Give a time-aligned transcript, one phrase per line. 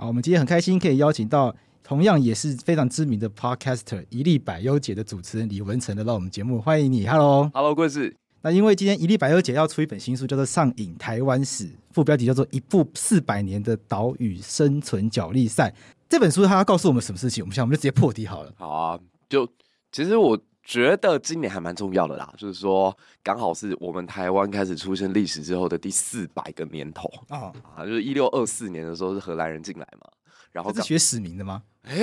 [0.00, 1.52] 好，我们今天很开心可以邀请到
[1.82, 8.14] 同样也是非常知名的 Podcaster 一粒百忧姐的主持人李文成来到我们节目，欢迎你，Hello，Hello，贵子。
[8.42, 15.68] 那因为今天一粒百忧姐要出一本新书，叫做《上瘾台湾史》，副标题叫做《一部四百年的岛屿生存角力赛》。
[16.08, 17.42] 这本书它要告诉我们什么事情？
[17.42, 18.52] 我们想，我们就直接破题好了。
[18.56, 19.48] 好啊，就
[19.90, 30.06] 其实我觉得今年还蛮重要的啦，就是说刚好是我们台湾开始出现历史之后的第四百个年头啊，啊，就是一六二四年的时候是荷兰人进来嘛。
[30.52, 31.62] 然后是学史名的吗？
[31.84, 31.94] 哎，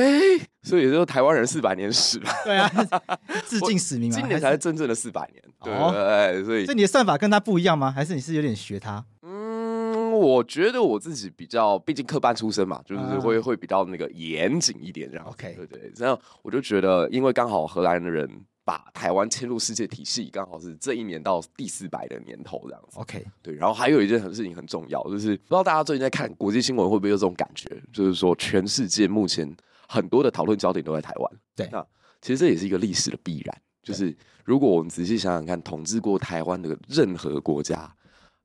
[0.63, 2.31] 所以也就是台湾人四百年史嘛。
[2.43, 2.67] 对啊，
[3.45, 4.15] 致敬史明嘛。
[4.15, 5.43] 今年才是真正的四百年。
[5.61, 7.91] 对，对，所以，所以你的算法跟他不一样吗？
[7.91, 9.03] 还是你是有点学他？
[9.23, 15.25] 嗯，我觉得我自己比较，毕竟科班出身嘛，就是会会比较那个严谨一点这样。
[15.27, 18.29] OK，对对，这样我就觉得，因为刚好荷兰的人。
[18.65, 22.99] 把台湾迁入世界体系，刚好是这一年到第四百的年头这样子。
[22.99, 23.53] OK，对。
[23.53, 29.55] 然后还有一件很事情很重要，就是不知道大家最近在看国际新闻会不会有这种感觉，就是说全世界目前
[29.87, 31.31] 很多的讨论焦点都在台湾。
[31.55, 31.85] 对，那
[32.19, 37.95] 其实这也是一个历史的必然，就是如果我们仔细想想看，统治过台湾的任何国家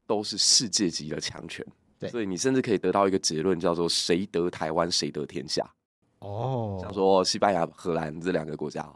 [0.06, 1.66] 都是世界级的强权。
[1.98, 5.66] 对，所以你甚至可以得到一个结论，叫做“谁得台湾，谁得天下”。
[6.20, 8.86] 哦，像说西班牙、荷兰这两个国家。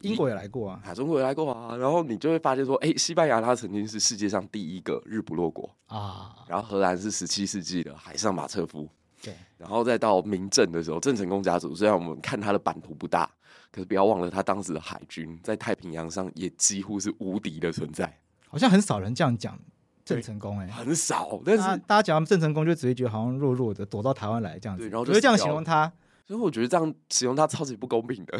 [0.00, 8.88] 英国也来过啊，啊，中国也来过啊，然后你就会发现说，哎、欸，西班牙它曾经是世界上第一个日不落国啊，然后荷兰是十七世纪的海上马车夫，
[9.22, 13.30] 对，然后再到明郑的时候，郑成功家族，虽然我们看他的版图不大，
[13.70, 18.18] 可是不要忘了他当时的海军在太平洋上也几乎是无敌的存在，
[18.48, 19.58] 好像很少人这样讲
[20.04, 25.92] 郑成功哎、欸，很少，但是大家讲郑成功就只会觉得好像弱弱的躲到台湾来这样子，对，然后就这样形容他。
[26.26, 28.36] 所以我觉得这样形容他超级不公平的。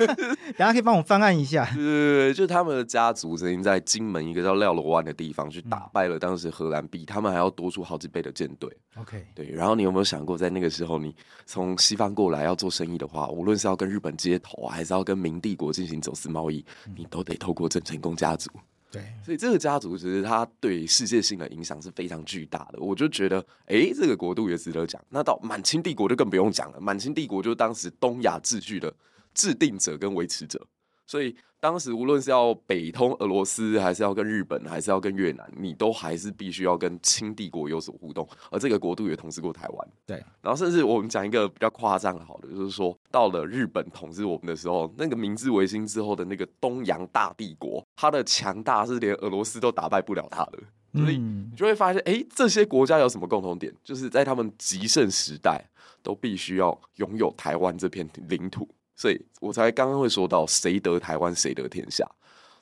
[0.56, 1.66] 大家可以帮我翻案一下。
[1.74, 8.74] 对对对，就他们的家族曾经在金门一个叫廖罗湾的地方去打败了当时荷兰比他们还要多出好几倍的舰队。
[8.96, 9.50] OK，对。
[9.50, 11.14] 然后你有没有想过，在那个时候，你
[11.44, 16.64] 从西方过来要做生意的话，无论是要跟日本接头，还是要跟明帝国进行走私贸易，
[16.96, 18.50] 你都得透过郑成功家族。
[18.90, 22.78] 对，所以这个家族其实他对世界性的影响是非常巨大的。
[22.78, 25.02] 我就觉得，哎，这个国度也值得讲。
[25.08, 28.94] 那到满清帝国就更不用讲了，满清帝国就当时东亚秩序的
[29.34, 30.64] 制定者跟维持者，
[31.06, 31.36] 所以。
[31.58, 38.28] 当时无论是要北通俄罗斯，还是要跟日本，还是要跟越南，你都还是必须要跟清帝国有所互动。
[38.50, 40.22] 而这个国度也统治过台湾，对。
[40.42, 50.58] 然后甚至我们讲一个比较夸张的，好的，就是说到了日本统治我们的时候，那个明治维新之后的那个东洋大帝国，它的强大是连俄罗斯都打败不了它的。
[50.94, 53.74] 所以你就会发现，哎，这些国家有什么共同点？
[53.82, 55.64] 就是在他们极盛时代，
[56.02, 58.68] 都必须要拥有台湾这片领土。
[58.96, 62.04] 所以我才刚刚会说到谁得台湾谁得天下。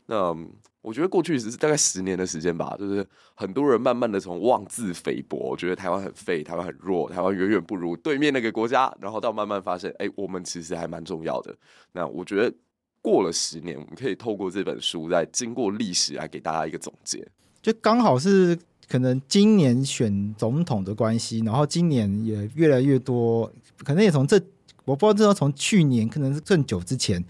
[0.06, 0.36] 那
[0.82, 11.56] 我觉得过去只是大概十年的时间吧，就是很多人慢慢的从妄自菲薄，觉得台湾很废，台湾很弱，台湾远远不如对面那个国家，然后到慢慢发现，哎、我们其实还蛮重要的。
[11.92, 12.54] 那我觉得
[13.00, 17.26] 过了十年，我们可以透过这本书，再经过历史来给大家一个总结。
[17.62, 24.38] 就刚好是可能今年选总统的关系，然后今年也越来越多，可能也从这。
[24.84, 27.24] 我不知道，这要从去年可能是更久之前，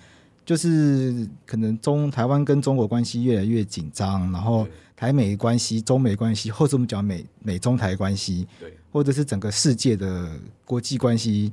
[0.45, 10.31] 就是可能中台湾跟中国关系越来越紧张，然后台美关系、中美关系，或者我们讲美美中台关系，对，或者是整个世界的
[10.65, 11.53] 国际关系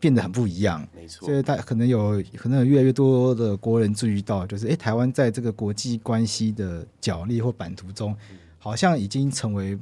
[0.00, 0.86] 变得很不一样。
[0.94, 8.16] 没错，所以大可能有可能有越来越多的国人注意到，就是诶，台湾在这个国际关系的角力或版图中，
[8.58, 9.78] 好像已经成为。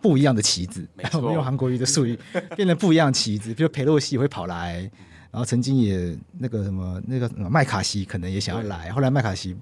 [0.00, 2.18] 不一样的棋子， 我们用韩国语的术语，
[2.56, 3.52] 变成不一样的棋子。
[3.54, 4.80] 比如裴洛西也会跑来，
[5.30, 9.56] 然后曾经也那个什么那个什么麦卡锡可能也想要来，后来麦卡锡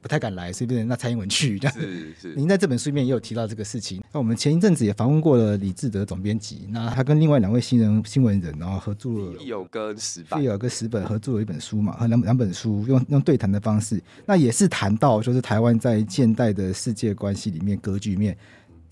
[0.00, 1.76] 不太敢来，所以变成那蔡英文去这样。
[1.76, 2.34] 是是。
[2.36, 4.00] 您在这本书里面也有提到这个事情。
[4.12, 18.36] 那我们前一阵子也访问过了李志德总编辑，那他跟另外两位新人新闻人，然后合作了有跟十本，有跟十本合作了一本书嘛，和两两本书用用对谈的方式，那也是谈到就是台湾在现代的世界关系里面格局里面，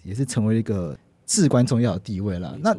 [0.07, 2.57] 也是成为一个至关重要的地位了。
[2.63, 2.75] 那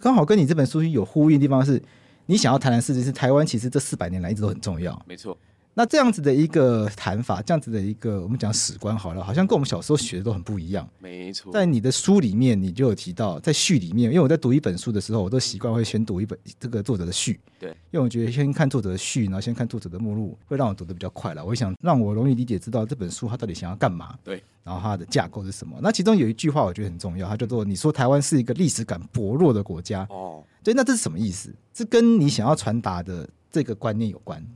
[0.00, 1.80] 刚好跟你这本书有呼应的地方是，
[2.24, 5.00] 你想要谈的事情是台湾其实这四百年来一直都很重要。
[5.06, 5.36] 没错。
[5.80, 10.86] 那这样子的一个谈法，这样子的一个我们讲史观好了，好像跟我们小时候学的都很不一样。
[10.98, 17.40] 没错，在你的书里面，你就有提到，在序里面，因为我在读一本书的时候，我都习惯会先读一本这个作者的序。
[17.58, 21.42] 对，因为我觉得先看作者的序，然后先看作者的目录，会让我读的比较快了。
[21.42, 24.14] 我想让我容易理解，知道这本书它到底想要干嘛。
[24.22, 25.78] 对，然后它的架构是什么？
[25.80, 30.06] 那其中有一句话我觉得很重要，它叫做“你说台湾是一个历史感薄弱的国家”。
[30.12, 31.50] 哦，对，那这是什么意思？
[31.72, 34.46] 这跟你想要传达的这个观念有关。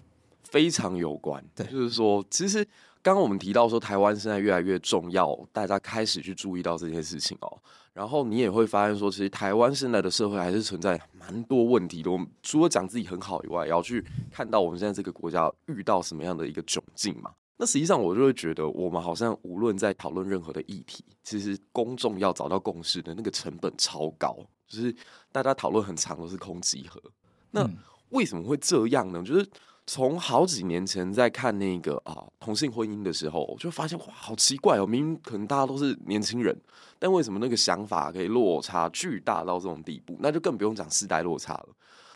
[0.55, 2.65] 非常有关，对，就是说，其实
[3.03, 7.59] 刚刚我们提到说，台湾现在越来越重要，大家开始去注意到这件事情哦。
[7.93, 12.11] 然后你也会发现说，其实台湾现在的社会还是存在蛮多问题的。
[12.13, 17.33] 我们除了讲自己很好以外，也要去看到我们现在这个国家遇到什么样的一个窘境嘛。
[17.57, 24.37] 那实际上，我就会觉得，我们好像无论在讨论任何的议题，其实公众要找到共识的那个成本超高，
[24.69, 24.95] 就是
[25.33, 27.03] 大家讨论很长都是空集合。
[27.51, 27.69] 那
[28.11, 29.21] 为什么会这样呢？
[29.25, 29.45] 就是。
[29.87, 34.87] 从好几年前在看那个啊同性婚姻的时候，我就发现哇，好奇怪哦！
[34.87, 36.59] 明明可能大家都是年轻人，
[36.99, 40.17] 但为什么那个想法可以落差巨大到这种地步？
[40.21, 41.69] 那就更不用讲世代落差了。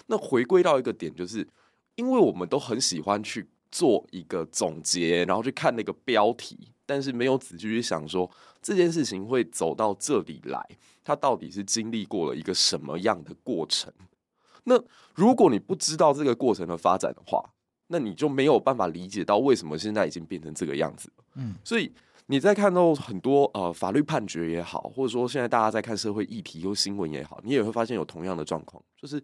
[0.06, 1.46] 那回归到一个点，就是
[1.96, 8.30] 因为我们都很喜欢去做一个总结，然后去看那个标题，但是没有仔细去想说
[8.62, 10.66] 这件事情会走到这里来，
[11.04, 13.92] 它到底是经历过了一个什么样的过程？
[14.64, 14.82] 那
[15.14, 17.42] 如果你不知道这个过程的发展的话，
[17.88, 21.10] 那你就没有办法理解到为什么现在已经变成这个样子。
[21.34, 21.92] 嗯，所以
[22.26, 29.22] 你在看到很多呃法律判决也好，或者说现在大家在看社会议题或新闻也好，你也会发现有同样的状况，就是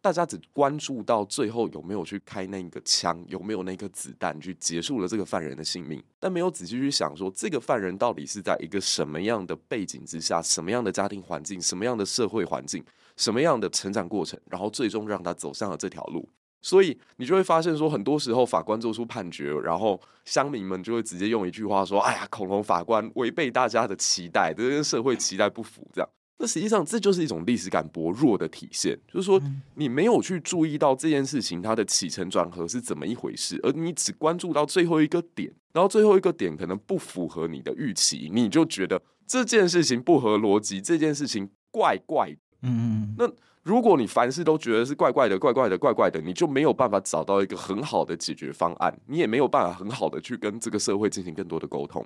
[0.00, 12.82] 大家只关注到最后有没有去开那个枪，有没有那颗子弹去结束了这个犯人的性命，但没有仔细去想说这个犯人到底是在一个什么样的背景之下，什么样的家庭环境，什么样的社会环境，
[13.16, 16.28] 什么样的成长过程，然后最终让他走上了这条路。
[16.62, 26.08] 所以你就会发现说，很多时候法官做出判决，然后乡民们就会直接用一句话说：“哎呀，恐龙法官违背大家的期待，这跟社会期待不符。”这样，
[26.38, 29.40] 那实际上这就是一种历史感薄弱的体现，就是说
[29.74, 42.38] 你没有去注意到这件事情它的起承转合是怎么一回事，而你只关注到最后一个点，然后最后一个点可能不符合你的预期，你就觉得这件事情不合逻辑，这件事情怪怪的。
[42.64, 43.26] 嗯，那。
[43.62, 52.04] 如果你凡事都觉得是怪怪的、怪怪的、怪怪的，你就没有办法找到一个很好的解决方案，你也没有办法很好的去跟这个社会进行更多的沟通。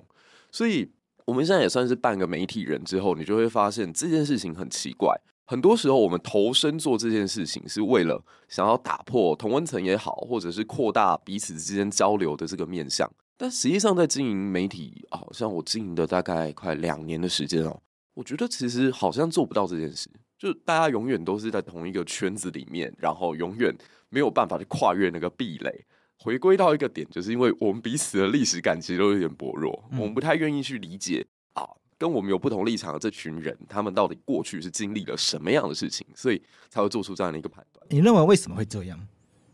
[0.51, 0.91] 所以，
[1.25, 5.15] 我们现在也算是半个媒体人之后，你就会发现这件事情很奇怪。
[5.47, 13.09] 很多时候，我们投身做这件事情是为了想要打破同温层也好，或者是扩大彼此之间交流的这个面向。
[13.37, 17.81] 但实际上，在经营媒体，好像我经营的大概快两年的时间哦，
[18.15, 20.09] 我觉得其实好像做不到这件事。
[20.37, 23.75] 就大家永远都是在同一个圈子里面，然后永远
[24.09, 25.85] 没有办法去跨越那个壁垒。
[26.17, 31.63] 回归到一个点，就是因为我们彼此的历史感其实都有点薄弱，嗯、我们不太愿意去理解啊，
[31.97, 37.85] 跟我们有不同立场的这群人，他们到底过去是经历了什么样的事情，所以才会做出这样的一个判断。
[37.89, 38.99] 你认为为什么会这样？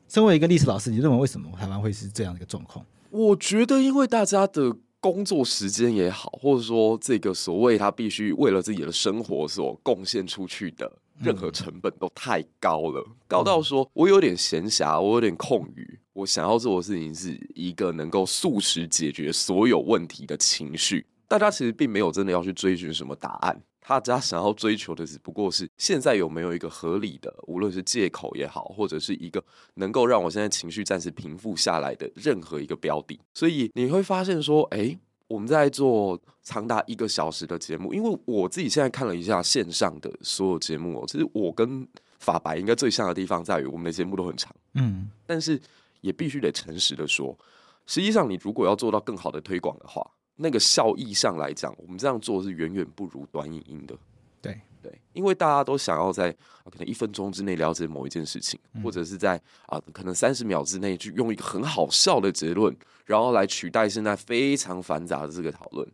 [0.08, 2.86] 身为一个历史老师，你认为为什么台湾会是这样的一个状况？
[3.10, 4.78] 我觉得，因为大家的。
[5.02, 10.90] 工作时间也好，或者说这个所谓他必须为了自己的生活所贡献出去的
[11.20, 21.06] 任何成本都太高了，高到说我有点闲暇，我有点空余，我想要做的事情是一个能够速食解决所有问题的情绪。
[21.28, 23.60] 大家其实并没有真的要去追寻什么答案。
[23.92, 29.44] 大家想要追求的只不过是现在有没有一个合理的，无论是借口也好，或者是一个
[29.74, 33.20] 能够让我现在情绪暂时平复下来的任何一个标的。
[33.34, 41.86] 所以你会发现说，哎，我们在做长达一个小时的节目，因为我自己现在看了一下线上的所有节目哦，其实我跟
[42.20, 45.60] 法白应该最像的地方在于，我们的节目都很长，嗯，但是
[46.00, 47.38] 也必须得诚实的说，
[47.86, 50.10] 实际上你如果要做到更好的推广的话。
[50.36, 53.96] 那个效益上来讲，我们这样做是远远不如短影音的。
[54.42, 56.32] 对对，因为大家都想要在
[56.64, 65.88] 可能一分钟之内了解某一件事情，嗯、或者是在啊可能三十秒之内去用一个很好笑的结论，然后来取代现在非常繁杂的这个讨论。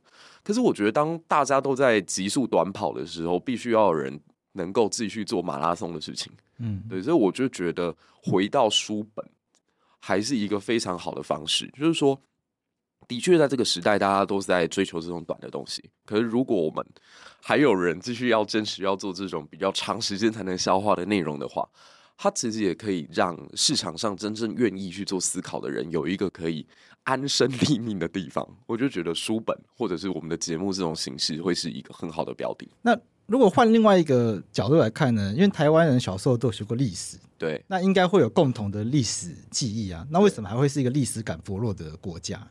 [0.43, 4.17] 可是我觉得，当大家都在急速短跑的时候，必须要有人
[4.53, 6.31] 能够继续做马拉松的事情。
[6.59, 9.29] 嗯，对，所以我就觉得回到书本
[9.99, 12.17] 还是一个非常好的方式，就是说。
[13.07, 15.89] 的确，在这个时代，大家都是在追求这种短的东西。
[16.05, 16.85] 可是，如果我们
[17.41, 21.67] 还有人继续要坚持要做这种比较长时间才能消化的内容的话，
[22.17, 26.65] 它其实也可以让市场上真正愿意去做思考的人有一个可以
[27.03, 28.45] 安身立命的地方。
[28.65, 32.67] 我就觉得书本或者是我们的节目这种形式会是一个很好的标的。
[32.81, 32.97] 那
[33.27, 35.33] 如果换另外一个角度来看呢？
[35.33, 40.07] 因为台湾人小时候都有学过历史，对，那应该会有共同的历史记忆啊。
[40.09, 42.45] 那为什么还会是一个历史感薄弱的国家？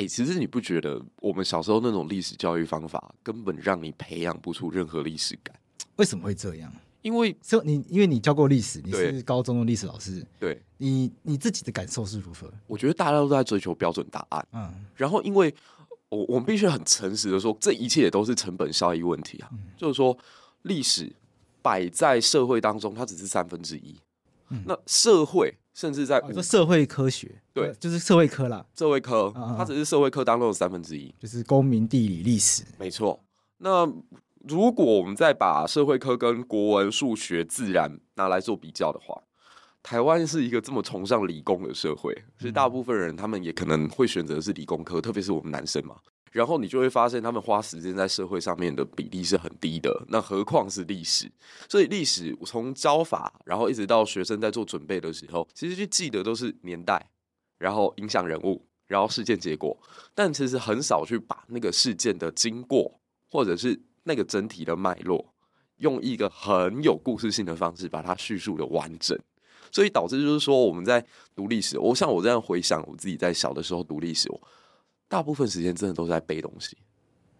[0.00, 5.54] 哎、欸，其实你不觉得我们小时候那种历史教育方法根本让你培养不出任何历史感？
[5.96, 6.72] 为什么会这样？
[7.02, 12.50] 因为这你，因为你教过历史，你是高中的历史老师，对，你你自己的感受是如何？
[12.66, 15.54] 我觉得大家都在追求标准答案，嗯，然后因为
[16.08, 20.16] 我我们必须很诚实的说，这一切也都是成本效益问题啊，嗯、就是说
[20.62, 21.12] 历史
[21.60, 24.00] 摆在社会当中，它只是三分之一，
[24.48, 25.54] 嗯、那社会。
[25.72, 28.64] 甚至在、哦、社会科学，对，就是社会科啦。
[28.74, 32.64] 社会科，它只是社会科当中的三分之一，就是公民、地理、历史。
[32.78, 33.22] 没错。
[33.58, 33.90] 那
[34.48, 39.22] 如果我们再把社会科跟国文、数学、自然拿来做比较的话，
[39.82, 45.96] 台湾是一个这么崇尚理工的社会，所以大部分人他们也可能会选择是理工科，特别是我们男生嘛。
[46.30, 50.04] 然后你就会发现，他们花时间在社会上面的比例是很低的。
[50.08, 51.30] 那何况是历史？
[51.68, 57.10] 所以历史从教法，然后一直到学生在做准备的时候，其实去记得都是年代，
[57.58, 59.76] 然后影响人物，然后事件结果。
[60.14, 65.34] 但其实很少去把那个事件的经过，或者是那个整体的脉络，
[65.78, 69.18] 用一个很有故事性的方式把它叙述的完整。
[69.72, 74.28] 所以导致就是说，我们在读历史，我像我这样回想我自己在小的时候读历史，
[75.10, 76.76] 大部分时间真的都是在背东西，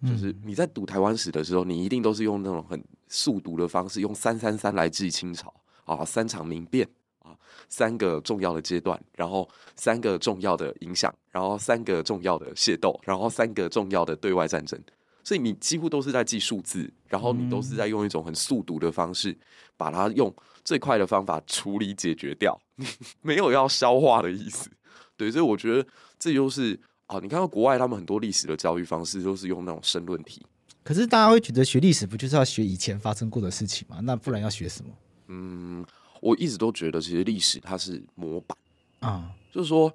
[0.05, 6.89] 就是你在读台湾史的时候，你一定都是用那种很速读的方式，用三三三来记清朝啊，三场民变
[7.21, 7.31] 啊，
[7.69, 14.77] 三个重要的阶段，然后三个重要的影响，然后三个重要的械斗，然后三个重要的对外战争，
[15.23, 19.39] 所以你几乎都是在记数字，然后你都是在用一种很速读的方式，
[19.77, 20.35] 把它用
[20.65, 22.61] 最快的方法处理解决掉，
[23.23, 24.69] 没有要消化的意思。
[25.17, 26.81] 对，所以我觉得这就是。
[27.11, 30.47] 好，你看到国外他们很多历史的教育方式都是用那种申论题，
[30.85, 33.99] 可是大家会觉得学历史不就是要学以前发生过的事情吗？
[34.05, 34.93] 那不然要学什么？
[35.27, 35.85] 嗯，
[36.21, 38.57] 我一直都觉得其实历史它是模板
[39.01, 39.93] 啊，嗯、就是说，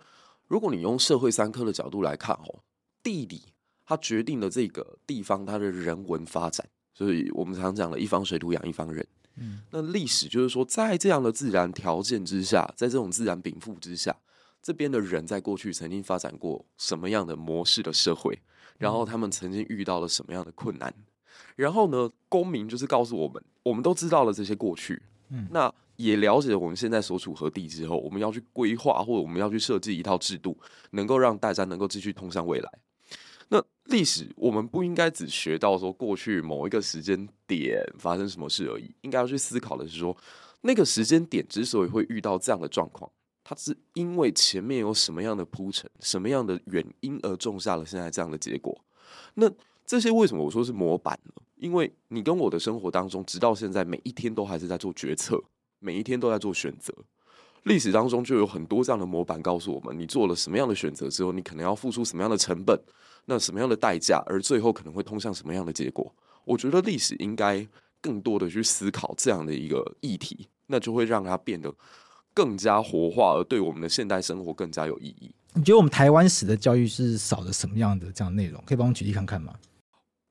[0.49, 2.59] 如果你用社会三科的角度来看哦，
[3.01, 3.43] 地理
[3.85, 9.07] 它决定了这个地方它的人文发展，所以我们常讲的一方水土养一方人。
[9.37, 14.13] 嗯，那历史就是说，在这样的自然条件之下，在这种自然禀赋之下。
[14.65, 18.35] 这边的人在过去曾经发展过什么样的模式的社会，
[18.79, 20.91] 然后他们曾经遇到了什么样的困难，
[21.55, 30.57] 然后呢，公民就是告诉我们，我们都知道了这些过去，嗯，那也了解了我们现在所处何地之后，我们要去规划或者我们要去设计一套制度，
[30.89, 32.71] 能够让大家能够继续通向未来。
[33.49, 40.17] 那历史我们不应该只学到说过去某一个时间点发生什么事而已，应该要去思考的是说，
[40.61, 43.07] 那个时间点之所以会遇到这样的状况。
[43.47, 48.75] 它是因为前面有什么样的铺陈，什么样的原因而种下了现在这样的结果。
[49.35, 49.47] 那
[49.85, 51.31] 这些为什么我说是模板呢？
[51.57, 55.39] 因为你跟我的生活当中，直到现在每一天都还是在做决策，
[55.77, 56.91] 每一天都在做选择。
[57.63, 62.75] 历史当中就有很多这样的模板，告诉我们你做了什么样的选择之后，你可能要付出什么样的成本，
[63.25, 66.11] 那什么样的代价，而最后可能会通向什么样的结果。
[66.45, 67.67] 我觉得历史应该
[68.01, 71.71] 更多的去思考这样的一个议题，那就会让它变得。
[72.35, 75.33] 更加活化，而对我们的现代生活更加有意义。
[75.53, 78.61] 你觉得我们台湾史的教育是少了什么样的这样内容？
[78.65, 79.55] 可以帮我举例看看吗？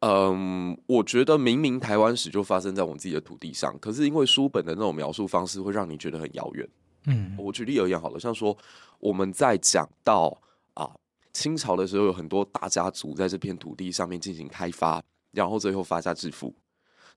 [0.00, 6.68] 嗯，我觉得明明台湾史就发生在我们自己的土地上，可是因为书本的那种描述方式会让你觉得很遥远。
[7.06, 8.54] 嗯，我举例而言好了，像说
[8.98, 10.36] 我们在讲到
[10.74, 10.90] 啊
[11.32, 16.54] 清朝的时候，有很多大家族在这片土地上面进行开发，然后最后发家致富。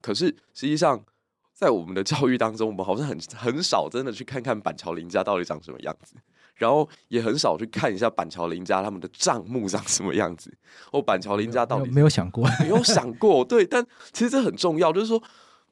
[0.01, 1.03] 可是实际上。
[1.57, 6.13] 在我们的教育当中，我们好像很很少真的去看看板桥林家到底长什么样子，
[6.53, 10.55] 然后也很少去看一下板桥林家他们的账目长什么样子，
[10.91, 13.83] 哦板桥林家到底没有，没有想过，没有想过，对，但
[14.13, 15.19] 其实这很重要，就是说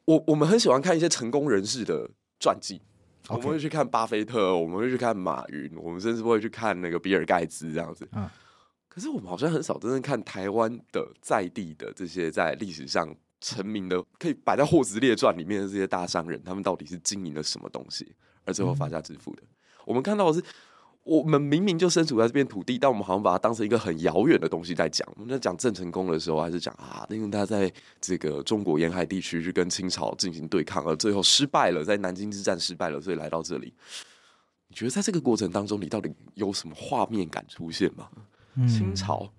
[0.06, 2.82] 我我们很喜欢看一些成功人士的传记.
[3.30, 8.28] 我们会去看巴菲特，我们会去看马云，我们甚至会去看那个比尔盖茨这样子，嗯，
[8.90, 13.16] 可是我们好像很少真正看台湾的在地的这些在历史上。
[13.42, 18.14] 成名的可以摆在《霍子列传》里面的这些大商人，他们到底是经营了什么东西，
[18.44, 19.42] 而最后发家致富的？
[19.44, 19.48] 嗯、
[19.86, 20.44] 我们看到的是，
[21.04, 25.08] 我们明明就身处在这片土地，但我们好像把它当成一个很遥远的东西在讲。
[25.16, 33.74] 我们在讲郑成功的时候，还是讲啊，因为他在这个中国沿海地区去跟清朝进行对抗，而最后失败了，在南京之战失败了，所以来到这里。
[34.68, 38.10] 你觉得在这个过程当中，你到底有什么画面感出现吗？
[38.68, 39.32] 清朝。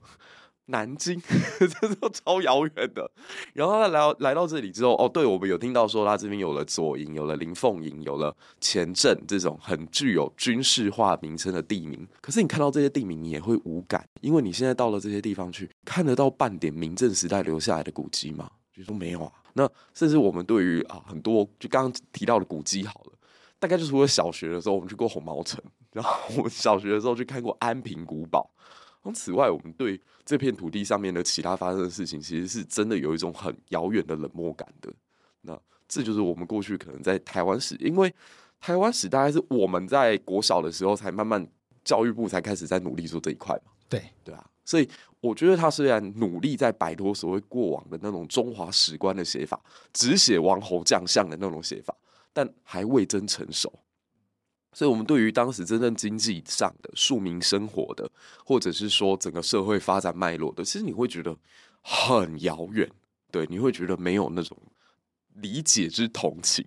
[0.67, 1.21] 南京，
[1.81, 3.11] 这都超遥远的。
[3.55, 12.07] 然后他来到来到这里之后，哦，对，我们有听到说他这边有了左营，有了林凤营，有了前镇这种很具有军事化名称的地名。
[12.21, 18.51] 可是你看到这些地名，你也会无感，因为你现在到了这些地方去，看得到半点明郑时代留下来的古迹吗？
[18.73, 19.33] 就说没有啊。
[19.55, 23.13] 那甚至我们对于啊很多就刚刚提到的古迹，好了，
[23.59, 28.51] 大概就除了小学的时候我们去过红毛城，然后我小学的时候去看过安平古堡。
[29.13, 34.93] 此外，我们对这片土地上面的其他发生的事情，其实是真的有一种很遥远的冷漠感的。
[35.43, 35.59] 那
[35.89, 38.13] 这就是我们过去可能在台湾史，因为
[38.61, 41.47] 台湾史大概是我们在国小的时候才慢慢
[41.85, 43.73] 教育部才开始在努力做这一块嘛。
[43.89, 44.89] 对对啊，所以
[45.21, 49.61] 我觉得他虽然努力在摆脱所谓过往的那种中华史观的写法，
[49.93, 51.95] 只写王侯将相的那种写法，
[52.33, 53.73] 但还未真成熟。
[54.77, 58.11] 所以，我们对于当时真正经济上的庶民生活的，
[58.45, 61.35] 或者是说整个社会发展脉络的，其实你会觉得
[61.81, 62.87] 很遥远，
[63.31, 64.55] 对，你会觉得没有那种
[65.37, 66.63] 理解之同情。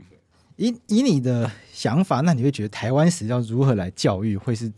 [0.56, 4.74] 以以你的想法，那你会觉得台湾史要如何来教育，会是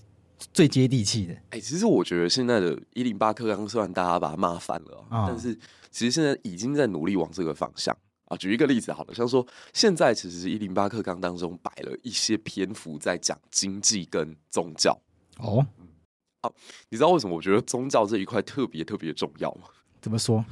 [0.51, 1.33] 最接地气的？
[1.33, 5.55] 哎、欸，其实我觉得现在的一零八课纲，虽然大家把它骂翻了，哦、但是
[5.89, 7.97] 其实现在已经在努力往这个方向。
[8.31, 14.97] 啊，举一个例子好了，像说现在其实是一零八课纲当中摆了一些篇幅在讲经济跟宗教
[15.39, 15.67] 哦。
[16.39, 16.49] 啊，
[16.87, 19.63] 你知道为什么我觉得宗教这一块特别特别重要吗？
[20.01, 20.45] 怎么说？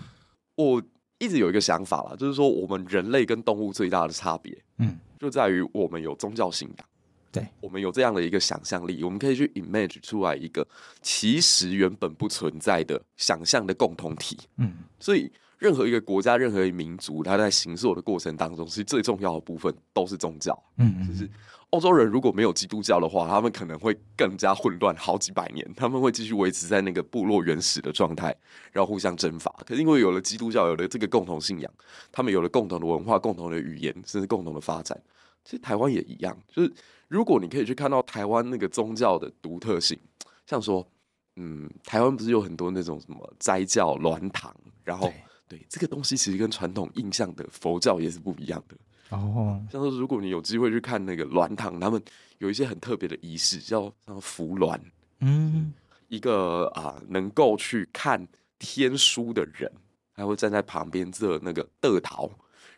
[0.55, 0.83] 我
[1.19, 6.87] 一直有一个想法啦，就是说我们人类跟动物最大的差别，嗯，就在于我们有宗教信仰，
[7.31, 10.67] 对，我们有这样的一个想象力，我们可以去 imagine 出来一个
[11.01, 15.31] 其实原本不存在的想象的共同体，嗯，所以。
[15.59, 20.57] 任何一个国家，任何一个民族，它在形塑的过程当中，其实最重要的部分都是宗教。
[20.77, 21.29] 嗯，嗯，就是
[21.71, 25.69] 欧洲人如果没有基督教的话，他们可能会更加混乱好几百年。
[25.75, 28.33] 他们会继续维持在那个部落原始的状态，
[28.71, 29.53] 然后互相征伐。
[29.65, 31.71] 可是因为有了基督教，有了这个共同信仰，
[32.09, 34.97] 他们有了共同的文化、共同的语言，甚至共同的发展。
[35.43, 36.73] 其实台湾也一样，就是
[37.09, 39.99] 如果你可以去看到台湾那个宗教的独特性，
[40.45, 40.87] 像说，
[41.35, 45.11] 嗯，台湾不是有很多那种什么斋教、鸾堂，然后。
[45.49, 48.77] 对，这个东西其实跟传统印象的佛教也是不一样的
[49.09, 49.59] 哦。
[49.71, 51.99] 像说，如果你有机会去看那个鸾堂，他们
[52.37, 54.79] 有一些很特别的仪式，叫叫扶鸾。
[55.21, 55.73] 嗯，
[56.07, 58.27] 一个啊、呃，能够去看
[58.59, 59.71] 天书的人，
[60.15, 62.29] 他会站在旁边这那个得桃，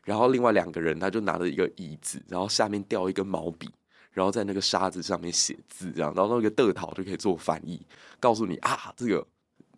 [0.05, 3.69] 然后另外两个人他就拿着一个椅子，然后下面吊一根毛笔，
[4.13, 7.85] 然后在那个沙子上面写字，这样，然后那个得桃就可以做翻译，
[8.17, 9.27] 告诉你啊，这个。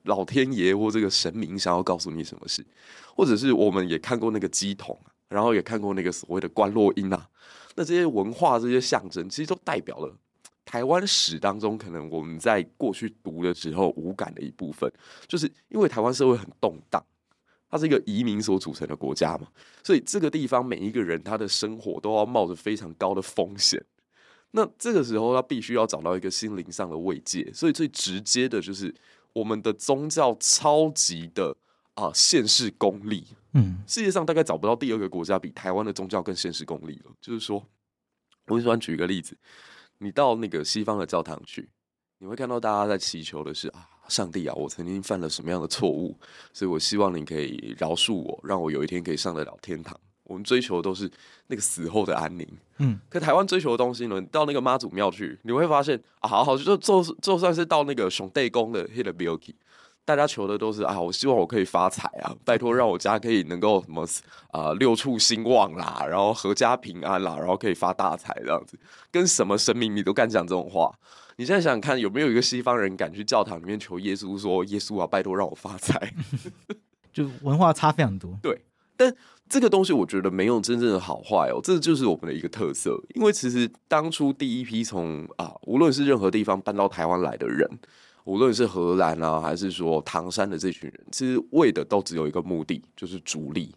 [0.03, 2.65] 老天爷或这个神明想要告诉你什么事，
[3.15, 7.29] 或者是我们也看过那个乩童，然后也看过那个所谓的观落阴啊，
[7.75, 10.13] 那这些文化、这些象征，其实都代表了
[10.65, 14.91] 台湾史当中可能我们在过去读的时候无感的一部分，
[15.25, 17.01] 就是因为台湾社会很动荡，
[17.69, 19.47] 它是一个移民所组成的国家嘛，
[19.83, 23.81] 所以这个地方每一个人他的生活都要冒着非常高的风险，
[24.51, 28.93] 那这个时候他必须要找到一个心灵上的慰藉，所以最直接的就是。
[29.33, 31.55] 我们的宗教超级的
[31.95, 33.25] 啊，现世功利。
[33.53, 37.11] 嗯，世界上大概找不到第二个国家比台湾的宗教更现实功利了。
[37.21, 37.63] 就是说，
[38.47, 39.37] 我喜欢举一个例子，
[39.99, 41.69] 你到那个西方的教堂去，
[42.17, 46.17] 你会看到大家在祈求的是啊，上帝啊，我曾经犯了什么样的错误，
[46.51, 49.99] 所以我希望你可以饶恕我，让我有一天可以上得了天堂。
[50.25, 51.09] 我们追求的都是
[51.47, 54.21] 那个死后的安宁，嗯，可台湾追求的东西呢？
[54.31, 59.55] 到那个妈祖庙去，你会发现啊，好好就就就算是到那个上帝宫的那个庙去，
[60.05, 64.03] 大家求的都是啊，我希望我可以发财啊，拜托让我家可以能够什么
[64.51, 68.77] 啊、呃、六畜兴旺啦，然后阖家平安啦，然后可以发大财这样子，
[69.11, 70.93] 跟什么神明你都敢讲这种话？
[71.35, 76.13] 你现在想想看，有没有一个西方人敢去教堂里面求耶稣说，耶稣啊，拜托让我发财？
[77.11, 78.59] 就文化差非常多，对，
[78.95, 79.15] 但。
[79.49, 82.99] 这个东西我觉得没有真正的好坏哦，这就是我们的一个特色。
[83.13, 87.69] 因为其实当初第一批从啊，无论是任何地方搬到台湾来的人，
[88.23, 93.75] 无论是荷兰啊，还是说唐山的这群人，其实为的都只有一个目的，就是逐利。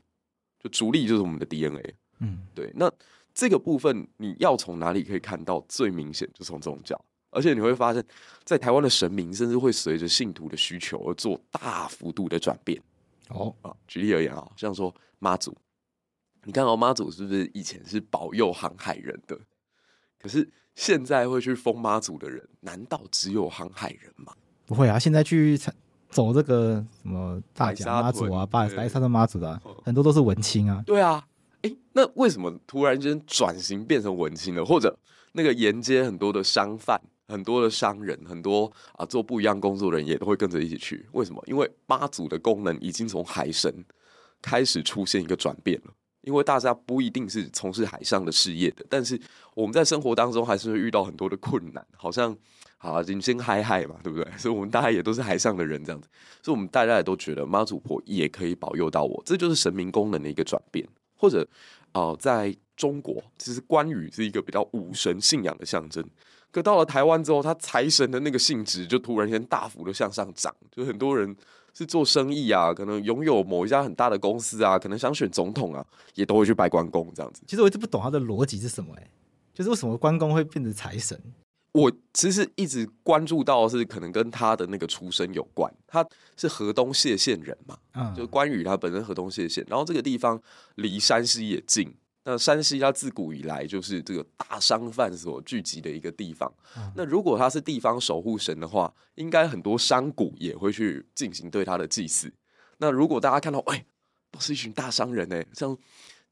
[0.62, 1.94] 就逐利就是我们的 DNA。
[2.20, 2.72] 嗯，对。
[2.74, 2.90] 那
[3.34, 6.26] 这个部分你要从哪里可以看到最明显？
[6.32, 6.98] 就从宗教。
[7.30, 8.02] 而且你会发现
[8.44, 12.80] 在台湾的神明，甚至会随着信徒的需求而做大幅度的转变。
[13.28, 15.56] 哦啊，举例而言啊，像说妈祖，
[16.44, 19.38] 你看哦，妈祖是不是以前是保佑航海人的？
[20.18, 24.32] 可是现在会去封妈祖的人，难道只有航海人吗？
[24.64, 25.58] 不会啊，现在去
[26.08, 30.82] 走这个什么大甲妈祖啊、白白沙的妈祖的、啊，很多都是文青啊。
[30.86, 31.26] 对啊，
[31.62, 34.64] 哎，那为什么突然间转型变成文青了？
[34.64, 34.98] 或者
[35.32, 41.06] 那个沿街很多的商贩很多的商人，很多啊做不一样工作的人也都会跟着一起去。
[41.12, 41.42] 为什么？
[41.46, 43.84] 因为妈祖的功能已经从海神
[44.40, 45.92] 开始出现一个转变了。
[46.22, 49.20] 因为大家不一定是从事海上的事业的，但是
[49.54, 52.36] 我们在生活当中还是会遇到很多的困难，好像
[52.78, 54.28] 啊人生海海嘛，对不对？
[54.36, 56.08] 所以我们大家也都是海上的人，这样子，
[56.42, 60.84] 所以我们大家也都觉得妈祖婆也可以保佑到我，这就是神明功能的一个转变，
[61.16, 61.46] 或者
[61.92, 62.56] 哦、在。
[62.76, 66.04] 中国其实关羽是一个比较武神信仰的象征，
[66.56, 71.36] 可到了台湾之后，他财神的那个性质就突然间大幅的向上涨，就很多人
[71.74, 77.42] 是做生意啊，可能拥有某一家很大的公司啊，可能想选总统啊，也都会去拜关公这样子。
[77.46, 79.10] 其实我一直不懂他的逻辑是什么、欸，哎，
[79.52, 81.20] 就是为什么关公会变成财神？
[81.72, 86.02] 我其实一直关注到是可能跟他的那个出身有关，他
[86.38, 90.40] 是河东谢县人嘛，嗯，就关羽他本身河东谢县，然后这个地方
[90.76, 91.94] 离山西也近。
[92.28, 96.52] 那山西它自古以来就是这个大商贩所聚集的一个地方。
[96.76, 102.32] 嗯、那如果他是地方守护神的话，应该很多商贾也会去进行对他的祭祀。
[102.78, 103.84] 那如果大家看到，哎，
[104.32, 105.78] 都是一群大商人哎，像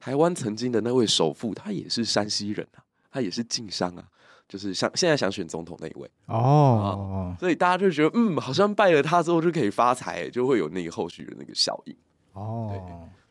[0.00, 4.04] 台湾曾经的那位首富，他也是山西人啊，他也是晋商啊，
[4.48, 7.38] 就是像现在想选总统那一位哦、啊。
[7.38, 11.96] 所以大家就觉得，嗯，好像拜了他之后就可以发财，就会有那个后续的那个效应
[12.32, 12.68] 哦。
[12.68, 12.80] 对，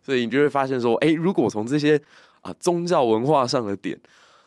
[0.01, 2.01] 所以你就会发现说，哎，如果从这些
[2.43, 3.99] 啊，宗教文化上的点，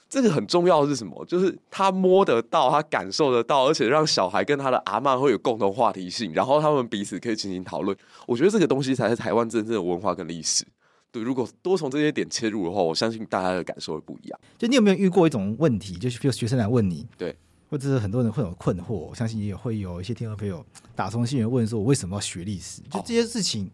[0.09, 1.25] 这个很重要的是什么？
[1.25, 7.97] 就是他摸得到，他感受得到，而且让小孩跟他的阿嬷会有共同话题性，然后他们彼此可以进行讨论。
[8.27, 10.65] 我觉得这个东西才是台湾真正的文化跟历史。
[11.11, 14.39] 对，如果多从这些点切入的话，我相信大家的感受会不一样。
[14.57, 15.95] 就你有没有遇过一种问题？
[15.95, 17.35] 就是比如学生来问你，对，
[17.71, 20.63] 或者是很多人会有困惑，我相信也会有一些听众朋友
[20.95, 23.71] 打从心里问说：“我为什么要学历史？”就这些事情，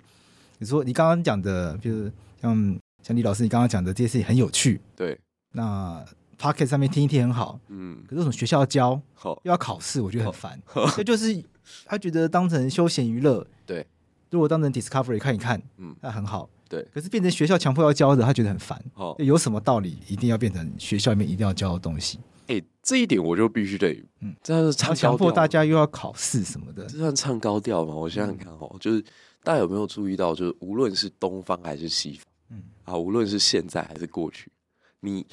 [0.58, 2.78] 你说你刚刚讲的，就是像。
[3.02, 5.18] 像李老师，你刚刚讲的这些事情很有趣，对。
[5.52, 6.04] 那
[6.38, 8.02] Pocket 上面听一听很好，嗯。
[8.08, 10.60] 可是从学校教，好又要考试，我觉得很烦。
[10.96, 11.42] 这就是
[11.84, 13.86] 他觉得当成休闲娱乐，对。
[14.30, 16.82] 如果当成 Discovery 看一看，嗯，那很好，对。
[16.94, 18.82] 可是变成学校强迫要教的，他觉得很烦。
[18.94, 22.18] 好，有什么道理一定要变成学校里面一定要教的东西？
[22.46, 27.94] 哎、欸，这一点我就必须得，嗯，这是唱强迫大家又要考试什么的，这算唱高调吗？
[27.94, 29.00] 我想想看哦，嗯、就是
[29.44, 32.24] 大家有没有注意到，就是无论是东方还是西方。
[32.52, 34.52] 嗯啊，无论是现在还是过去，
[35.00, 35.26] 你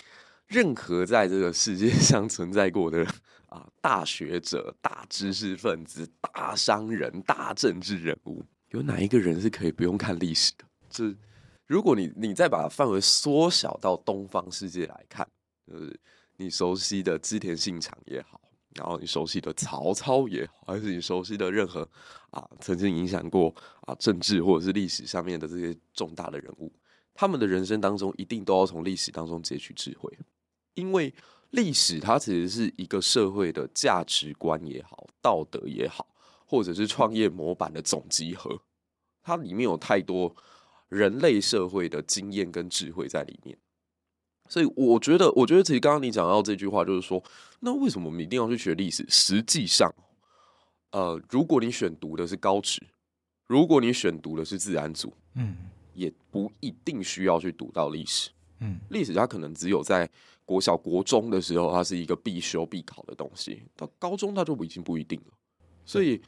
[0.48, 3.06] 任何在这个世界上存在过的
[3.48, 10.66] 啊，大学者、大知识分子、大商人、大政治人物，有哪一个人是可以不用看历史的？
[10.90, 11.16] 就是
[11.68, 15.28] 如果你你再把范围缩小到东方世界来看，
[15.68, 16.00] 就是
[16.38, 18.40] 你熟悉的织田信长也好，
[18.76, 21.88] 然后你熟悉的曹操也好，还是你熟悉的任何
[22.32, 26.72] 啊曾经影响过啊政治或者是历史上面的这些重大的人物。
[27.20, 30.10] 他们的人生当中，一定都要从历史当中汲取智慧，
[30.76, 31.14] 因为
[31.50, 36.08] 历史它其实是一个社会的价值观也好、道德也好，
[36.46, 38.62] 或者是创业模板的总集合。
[39.22, 40.34] 它里面有太多
[40.88, 43.58] 人类社会的经验跟智慧在里面，
[44.48, 47.22] 所以我觉得，我觉得其实刚刚你讲到这句话，就是说，
[47.60, 49.06] 那为什么我们一定要去学历史？
[49.10, 49.94] 实际上，
[50.92, 52.82] 呃，如果你选读的是高职，
[53.46, 55.58] 如果你选读的是自然组，嗯。
[56.00, 60.10] 也不一定需要去读到历史，嗯，历史它可能只有在
[60.46, 63.62] 国小、国中的时候，它是一个必修、必考的东西。
[63.76, 65.34] 到高中，它就已经不一定了。
[65.86, 66.22] 所以，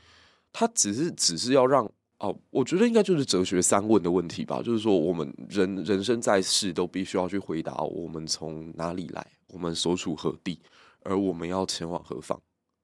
[0.51, 4.61] 它只是只是要让哦，我觉得应该就是哲学三问的问题吧。
[4.61, 9.25] 就是说，我们人人生在世，都必须要去回答：我们从哪里来？
[9.47, 10.59] 我们所处何地？
[11.03, 12.39] 而我们要前往何方？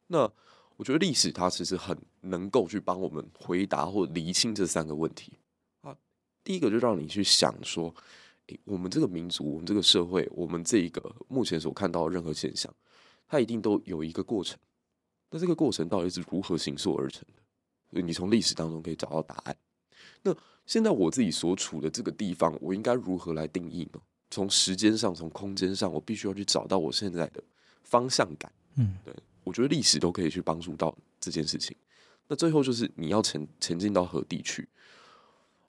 [0.08, 0.32] 那
[0.78, 5.34] 我觉得历史它其实很能够去帮我们回答或厘清这三个问题。
[6.48, 7.94] 第一个就让你去想说，
[8.46, 12.74] 诶，我们这个民族，我们这个社会，我们这一个目前所看到的任何现象，
[13.28, 14.58] 它一定都有一个过程。
[15.30, 17.42] 那这个过程到底是如何形塑而成的？
[17.92, 19.58] 所以你从历史当中可以找到答案。
[20.22, 20.34] 那
[20.66, 24.00] 现在我自己所处的这个地方，我应该如何来定义呢？
[24.32, 27.44] 从时间上，从空间上，我必须要去找到我现在的
[27.84, 28.50] 方向感。
[28.76, 31.76] 嗯，对，我觉得历史都可以去帮助到这件事情。
[32.30, 34.66] 那最后就是你要前前进到何地去？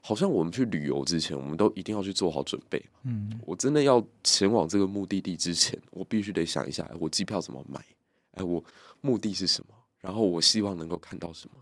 [0.00, 2.82] 好像我们去旅游之前，我们都一定要去做好准备。
[3.04, 7.84] 嗯，我真的要前往这个目的地之前，我必须得想一下，我机票怎么买？
[8.34, 8.62] 哎，我
[9.00, 9.74] 目的是什么？
[10.00, 11.60] 然后我希望能够看到什么？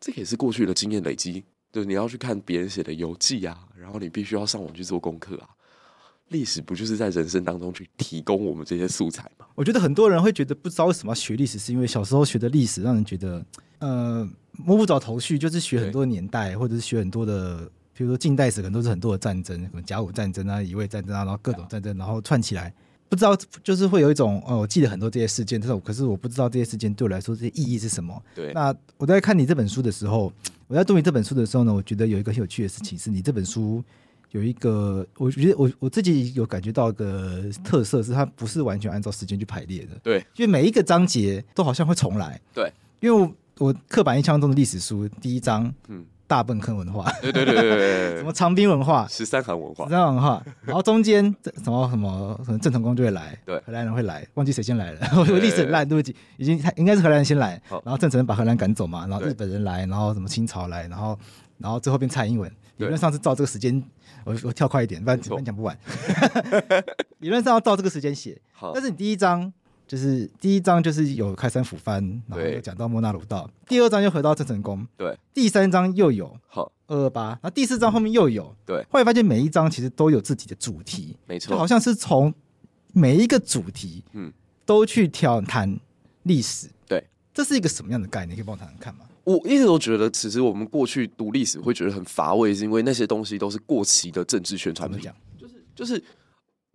[0.00, 1.44] 这个也是过去的经验累积。
[1.72, 5.48] 就，你要去看别人写的游记啊，然后你必须要上网去做功课啊。
[6.28, 9.46] 历史不就是在人生当中去提供我们这些素材吗？
[9.54, 13.44] 我觉得很多人会觉得不知道为什么要学历史，是因为小时候学的历史让人觉得
[13.78, 17.70] 呃摸不着头绪，就是学很多年代，或者是学很多的。
[17.98, 22.70] 比如说近代史可能都是很多的战争，什么甲午战争啊、乙未战争啊，然后各种战争，然后串起来，
[23.08, 28.22] 不知道，就是会有一种哦，我记得很多这些事件，但是我可是我不知道这些事件对我来说这些意义是什么。
[28.34, 30.30] 对，那我在看你这本书的时候，
[30.68, 33.82] 我在读你这本书的时候呢，我觉得有一个很有趣的事情是你这本书
[34.32, 39.98] 有一个，我觉得我我自己有感觉到一个特色是它不是完全按照时间去排列的。
[40.02, 42.38] 对，因为每一个章节都好像会重来。
[42.52, 46.04] 对，因为我，刻板印象中的历史书第一章，嗯。
[46.28, 51.22] 大笨坑文化，对对对对对，什么长滨文化、十三行文化、十三行文化，然后中间
[51.62, 61.16] 什么什么什么郑成功就会来，对，荷兰人会来，忘记谁先来了，我历史很烂，对不起，已经应该是荷兰人先来，然后郑成功把荷兰赶走嘛，然后日本人来，然后什么清朝来，然后
[61.58, 63.80] 然后最后变蔡英文，理论上是照这个时间，
[64.24, 65.78] 我我跳快一点，不然讲不完，
[67.20, 68.36] 理论上要照这个时间写，
[68.74, 69.52] 但是你第一章。
[69.86, 73.48] 就是第一章就是有开山斧翻，然后又讲到莫纳鲁道。
[73.68, 75.16] 第二章又回到郑成功，对。
[75.32, 78.84] 第三章又有好二二八，然后第四章后面又有对。
[78.90, 82.34] 后来发现每一章其实都有自己的主题，没错，就好像是从
[82.92, 84.32] 每一个主题，嗯，
[84.64, 85.78] 都去挑谈
[86.24, 86.68] 历史。
[86.88, 88.34] 对，这是一个什么样的概念？
[88.34, 89.06] 可以帮我谈谈看吗？
[89.22, 96.02] 我一直都觉得，其实我们过去读历史会觉得很乏味，是因为那些东西都是过期的政治宣传品，就是就是。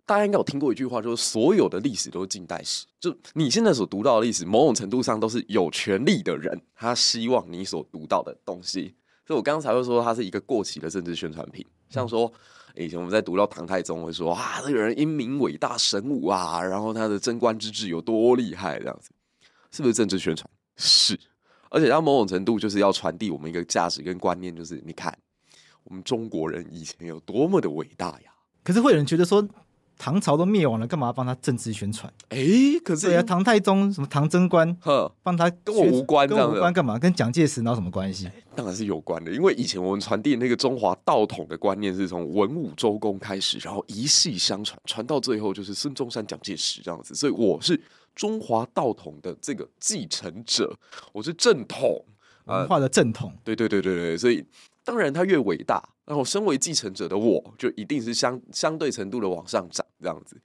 [0.04, 2.84] 大家应该有听过一句话，就是所有的历史都是近代史。
[2.98, 8.94] 就你现在所读到的历史，某种程度上都是有权力的人，他希望你所读到的东西。
[9.24, 11.64] 所以我刚才会说，它是一个过期的政治宣传品。
[11.88, 12.30] 像说
[12.74, 19.12] 以前我们在读到唐太宗，会说啊，这个人英明伟大神武啊，然后他的贞观之治有多厉害，这样子
[19.70, 20.50] 是不是政治宣传？
[20.76, 21.18] 是，
[21.70, 25.16] 而且它某种程度就是要传递我们一个价值跟观念，就是你看
[25.84, 28.32] 我们中国人以前有多么的伟大呀。
[28.64, 29.48] 可是会有人觉得说。
[30.04, 32.12] 唐朝都灭亡了，干嘛帮他政治宣传？
[32.30, 36.98] 哎、欸，可是对啊，唐太宗什么唐贞观，呵，帮他跟我无关，跟我无关干嘛？
[36.98, 38.28] 跟蒋介石哪有什么关系？
[38.56, 47.14] 当然是有关的，因为以前我们传递那个中华道统的观念是从文武周公开始，然后一系相传，传到最后就是孙中山、蒋介石这样子。
[47.14, 47.80] 所以我是
[48.16, 50.76] 中华道统的这个继承者，
[51.12, 52.04] 我是正统
[52.46, 53.32] 文化的正统。
[53.44, 54.44] 对对对对对，所以。
[54.84, 60.40] 当然，他越伟大，然后身为继承者的我，就一定是相相对程度的往上涨这样子。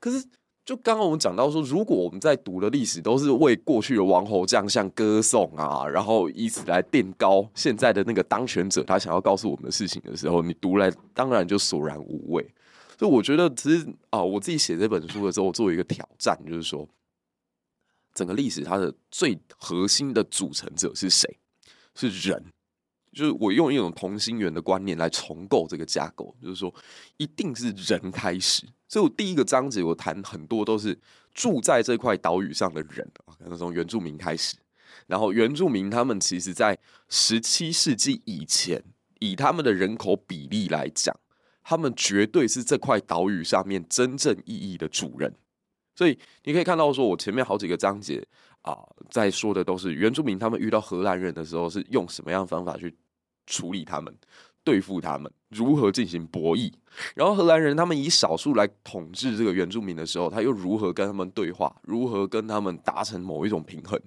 [0.00, 0.24] 可是，
[0.64, 12.42] 就刚刚我们讲到说，如果我们在读的历史都是为过去的王侯将相歌颂啊，然后以此来垫高现在的那个当权者他想要告诉我们的事情的时候，你读来当然就索然无味。
[12.98, 16.88] 所以，我觉得其实啊，我自己写这本书的时候，我做一个挑战，就是说，
[18.14, 21.38] 整个历史它的最核心的组成者是谁？
[21.94, 22.42] 是人。
[23.12, 26.74] 就是我用一种同心圆的观念来重构这个架构，就是说，
[27.18, 28.66] 一定是人开始。
[28.88, 30.98] 所以我第一个章节我谈很多都是
[31.32, 34.56] 住在这块岛屿上的人，可能从原住民开始。
[35.06, 38.82] 然后原住民他们其实在十七世纪以前，
[39.20, 41.14] 以他们的人口比例来讲，
[41.62, 45.34] 他们绝对是这块岛屿上面真正意义的主人。
[45.94, 48.26] 所以你可以看到，说我前面好几个章节
[48.62, 48.78] 啊，
[49.10, 52.96] 在说的都是原住民他们遇到荷兰人的时候是用什么样的方法去。
[53.44, 54.16] 处理他们，
[54.62, 56.72] 对付他们，如何进行博弈？
[57.16, 61.74] 然后荷兰人他们以少数来统治这个原住民的时候，他又如何跟他们对话？
[61.82, 64.00] 如何跟他们达成某一种平衡？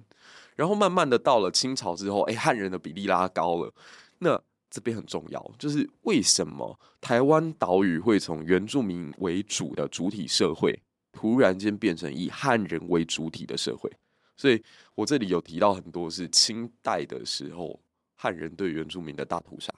[0.54, 3.70] 然后慢慢的到了清朝之后，哎，汉人的比例拉高了。
[4.20, 4.40] 那
[4.70, 13.92] 这边很重要，就是为什么台湾岛屿会从原住民为主的主体社会，突然间变成以汉人为主体的社会？
[14.36, 14.62] 所以
[14.94, 17.80] 我这里有提到很多是清代的时候。
[18.18, 19.70] 汉人对原住民的大屠杀。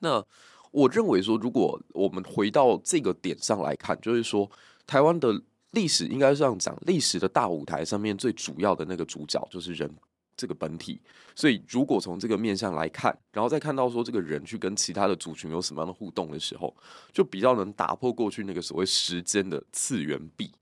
[0.00, 0.22] 那
[0.70, 4.48] 我认为说，如果我们回到这个点上来看，就是说，
[4.86, 9.90] 台湾的历史应该是这样讲：历史的大舞台上面最主要的那个主角就是人
[10.36, 11.00] 这个本体。
[11.34, 16.76] 所以，如果从这个面向来看，然后再看到说这个人去跟其他的族群有什么样的互动的时候，
[17.10, 20.52] 就比较能打破过去那个所谓时间的次元壁。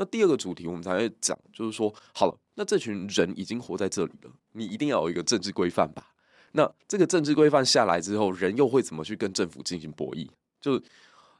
[0.00, 6.14] 那第二个主题，我们才会讲，就是说，好了，那这群人已经活在这里了，你一定要有一个政治规范吧？
[6.52, 10.26] 那这个政治规范下来之后，人又会怎么去跟政府进行博弈？
[10.58, 10.76] 就，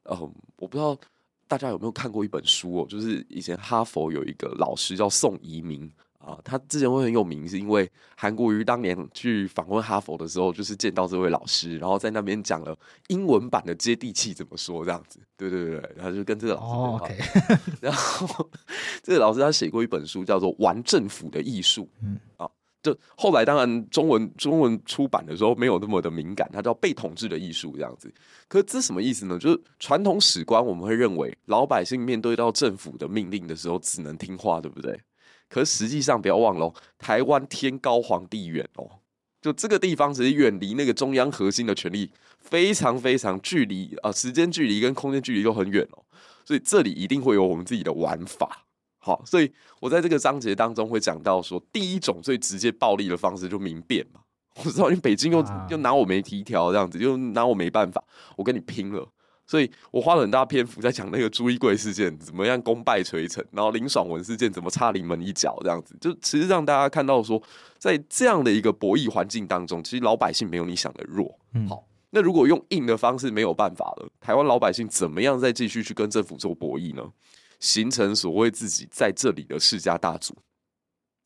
[0.04, 0.94] 嗯、我不知道
[1.48, 5.90] 大家有没有看过一本书哦，就是以前哈佛有一个老师叫宋怡明
[6.30, 12.76] 啊，他之前会很有名，是因为韩国瑜当年去访问哈佛的时候，就是见到这位老师，然后在那边讲了
[13.08, 17.58] 英文版的接地气怎么说这样子，对对对，然后就跟这个老师哦，okay.
[17.82, 18.50] 然后
[19.02, 22.48] 这个老师他写过一本书叫做《玩政府的艺术》，嗯啊。
[22.82, 28.10] 就后来当然中文中文出版的时候没有那么的敏感，它叫被统治的艺术这样子。
[28.48, 29.38] 可是这什么意思呢？
[29.38, 34.98] 就是传统史观我们会认为老百姓面对到政府的命令的时候只能听话，对不对？
[35.50, 38.88] 可是实际上不要忘了，台湾天高皇帝远哦，
[39.42, 46.04] 就这个地方只是远离那个中央核心的权力非常非常距离啊，时间距离跟空间距离都很远哦，
[46.44, 48.64] 所以这里一定会有我们自己的玩法。
[49.02, 54.20] 好，所以我在这个章节当中会讲到说，第一种最直接暴力的方式就明辨嘛。
[54.56, 58.04] 我知道，因为北京又又拿我没提条，这样子又拿我没办法，
[58.36, 59.08] 我跟你拼了。
[59.50, 67.42] 所以我花了很大篇幅在讲那个朱一贵事件怎么样功败垂成，然后林爽文事件怎么差临门一脚，这样子就其实让大家看到说，
[67.76, 71.36] 在这样的一个博弈环境当中，其实老百姓没有你想的弱。
[71.54, 77.02] 嗯，好，那如果用硬的方式没有办法了，台湾老百姓怎么样再继续去跟政府做博弈呢？
[77.58, 80.32] 形成所谓自己在这里的世家大族，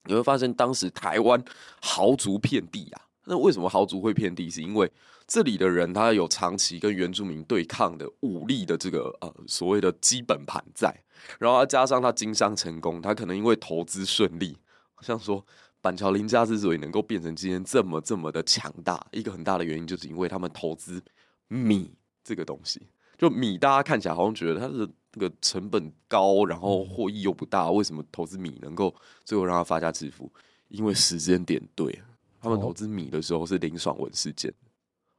[0.08, 1.44] 你会发现当时台湾
[1.82, 3.02] 豪族遍地啊。
[3.26, 4.48] 那为什么豪族会遍地？
[4.48, 4.90] 是因为
[5.26, 10.94] 这里的人他有长期跟原住民对抗的武力的这个呃所谓的基本盘在，
[11.38, 14.56] 然后加上他经商成功，他可能因为投资顺利，
[15.00, 15.44] 像说
[15.80, 21.02] 板桥林家之所以能够变成今天这么这么的强大，一个很大的原因就是因为他们投资
[21.48, 21.90] 米
[22.22, 22.82] 这个东西。
[23.16, 30.30] 就米大家看起来好像觉得它的那个成本高，然后获益又不大，为什么投资米能够最后让他发家致富？
[30.68, 32.02] 因为时间点对。
[32.42, 34.52] 他们投资米的时候是林爽文事件，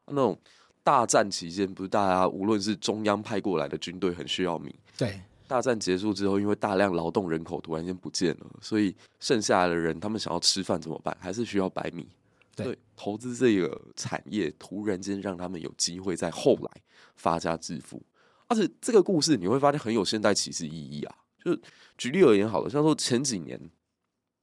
[0.07, 0.39] 那种
[0.83, 11.15] 大战期间，不是大家无论是中央派过来的军队很需要米，对，大战结束之后，因为大量劳动人口突然间不见了，所以剩下来的人他们想要吃饭怎么办？
[11.19, 12.07] 还是需要白米。
[12.55, 16.71] 对，投资这个产业，突然间让他们有机会在后来
[17.15, 18.01] 发家致富。
[18.47, 21.15] 而且这个故事你会发现很有现代启示意义啊！
[21.43, 21.61] 就是
[21.97, 23.59] 举例而言，好了，像说前几年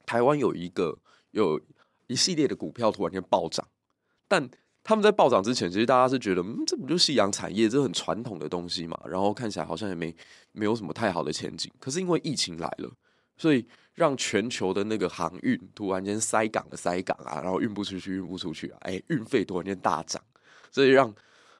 [0.04, 0.98] 台湾有一个
[1.30, 1.60] 有。
[2.08, 3.66] 一系列的股票突然间暴涨，
[4.28, 4.46] 但
[4.84, 10.14] 他们在暴涨之前，其实大家是觉得，嗯，这不就夕阳产业，这很传统的东西嘛，然后看起来好像也没
[10.50, 11.70] 没有什么太好的前景。
[11.78, 12.90] 可是因为疫情来了，
[13.36, 13.64] 所以
[13.94, 20.20] 让全球的那个航运突然间塞港的塞港啊，然后运不出去，运不出去啊，哎，运费突然间大涨，
[20.70, 21.14] 所以让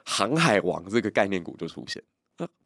[0.05, 2.03] 航海王这个概念股就出现。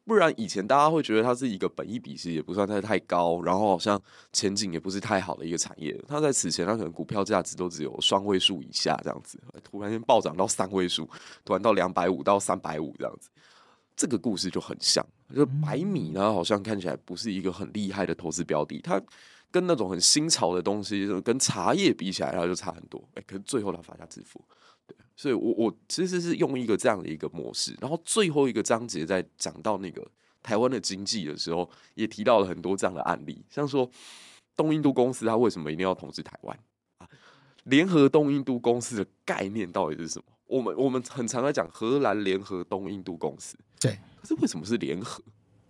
[0.05, 4.01] 不然以前大家会觉得它是一个本益比其实也不算太太高，然后好像
[4.31, 6.01] 前景也不是太好的一个产业。
[6.07, 11.09] 它在此前它可能股票价值都只有双位数以下这样子，突然间暴涨到三位数，
[11.43, 13.29] 突然到两百五到三百五这样子，
[13.97, 15.05] 这个故事就很像。
[15.35, 19.01] 就百米呢，好像看起来不是一个很厉害的投资标的，它
[19.51, 23.03] 跟那种很新潮的东西，跟茶叶比起来，它就差很多。
[23.15, 24.41] 哎，可是最后它发家致富。
[25.17, 30.07] 所以我，我我其实是用一个这样的一个模式，然后最后一个章节在讲到那个
[30.43, 33.89] 台湾的经济的时候，也提到了很多这样的案例，像说
[34.55, 36.57] 东印度公司它为什么一定要统治台湾
[36.99, 37.09] 啊？
[37.63, 40.25] 联合东印度公司的概念到底是什么？
[40.45, 45.23] 我们我们很常在讲荷兰联合东印度公司，对，可是为什么是联合？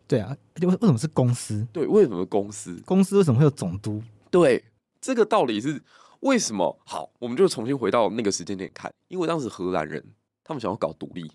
[0.09, 1.65] 对啊，为为什么是公司？
[1.71, 2.81] 对，为什么是公司？
[2.85, 4.03] 公司为什么会有总督？
[4.29, 4.65] 对，
[4.99, 5.81] 这个道理是。
[6.21, 6.79] 为什么？
[6.85, 10.03] 好，我们就重新回到那个时间点看，因为当时荷兰人
[10.43, 11.31] 他们想要搞独立，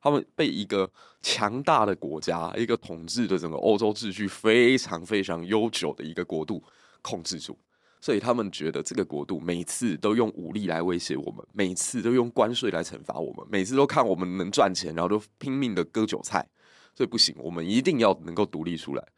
[0.00, 0.90] 他们被一个
[1.22, 6.62] 强大的国家，一个统治的整个欧洲秩序非常非常悠久的一个国度
[7.02, 7.56] 控制住，
[8.00, 16.48] 所以他们觉得这个国度每次都用武力来威胁我们，每次都用关税来惩罚我们，每次都看我们能赚钱，然后都拼命的割韭菜，
[16.94, 19.08] 所以不行，我们一定要能够独立出来。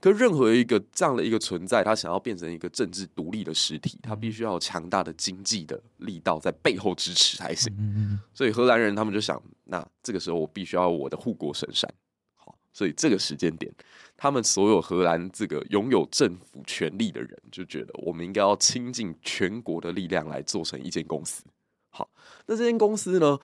[0.00, 8.20] 可任何一个这样的一个存在，他想要变成一个政治独立的实体，他必须要有强大的经济的力道在背后支持才行。
[8.32, 11.92] 所以荷兰人他们就想，那这个时候我必须要有我的护国神山。
[12.36, 13.72] 好，所以这个时间点，
[14.16, 21.42] 他们所有荷兰这个拥有政府权力的人就觉得，我们应该要倾尽全国的力量来做成一间公司。
[21.90, 22.08] 好，
[22.46, 23.36] 那这间公司呢？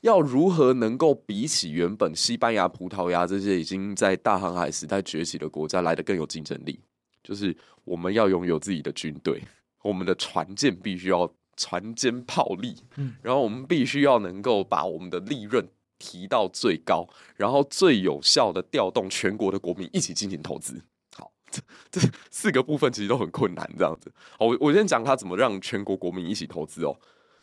[0.00, 6.78] 要如何能够比起原本西班牙、葡萄牙这些已经在大航海时代崛起的国家来的更有竞争力？
[7.22, 9.42] 就是我们要拥有自己的军队，
[9.82, 15.66] 我们的船舰必须要船坚炮利，嗯，然后我们必须要能够把我们的利润
[15.98, 17.06] 提到最高，
[17.36, 20.80] 然后最有效的调动全国的国民一起进行投资。
[21.16, 24.12] 好，这 这四个部分其实都很困难，这样子。
[24.38, 26.96] 好，我我先讲他怎么让全国国民一起投资哦。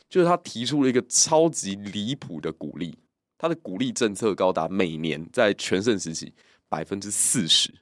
[0.09, 2.97] 就是他提出了一个超级离谱的鼓励，
[3.37, 6.33] 他的鼓励政策高达每年在全盛时期
[6.69, 7.73] 百分之四十，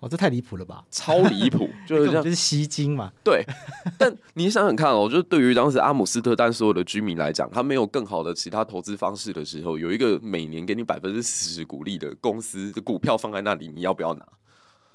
[0.00, 0.84] 哦，这太离谱了吧？
[0.90, 3.10] 超离谱， 就是这样，就是吸金嘛。
[3.24, 3.44] 对，
[3.98, 14.26] 但你想想看哦，就是对于当时阿姆斯特丹所有的居民来讲，他没有更好的其他投资方式的时候，有一个每年给你百分之四十鼓励的公司的股票放在那里，你要不要拿？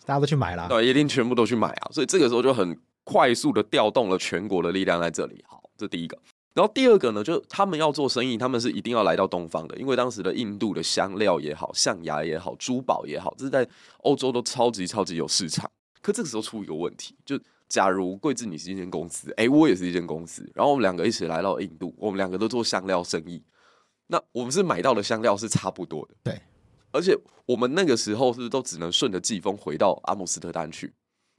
[0.06, 1.90] 大家都去买了，对，一定全部都去买啊！
[1.92, 5.44] 所以这个时候就很快速的调动了全国的力量在这里。
[5.48, 6.18] 好，这第一个。
[6.54, 13.68] 然后第二个呢，就他们要做生意，他们是一定要来到东方的，因为当时的印度的香料也好，象牙也好，珠宝也好，这是在
[14.00, 15.72] 欧洲都超级超级有市场。
[16.02, 17.40] 可这个时候出一个问题，就
[17.70, 23.42] 假如贵志你是一间公司，哎、欸，我也是一间公司，然后我们两个一起来到印度，我们两个都做香料生意，
[24.08, 26.42] 那我们是买到的香料是差不多的，对，
[26.92, 30.94] 而且我们那个时候是都只能顺着季风回到阿姆斯特丹去？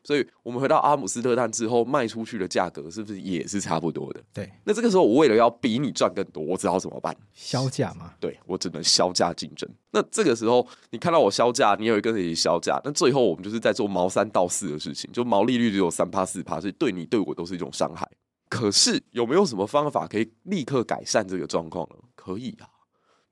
[0.04, 4.20] 所以我们回到阿姆斯特丹之后，卖出去的价格是不是也是差不多的？
[4.32, 4.50] 对。
[4.64, 7.16] 那这个时候，我为了要比你赚更多，我知道怎么办？
[7.32, 8.12] 销价嘛。
[8.18, 9.68] 对，我只能销价竞争。
[9.92, 12.80] 那这个时候，你看到我销价，你也会跟着一起削价。
[12.84, 18.08] 那最后，我们就是在做毛三到四的事情，就毛利率只有三趴四趴，所以对你对我都是一种伤害。
[18.48, 21.96] 可是有没有什么方法可以立刻改善这个状况呢？
[22.16, 22.66] 可以啊，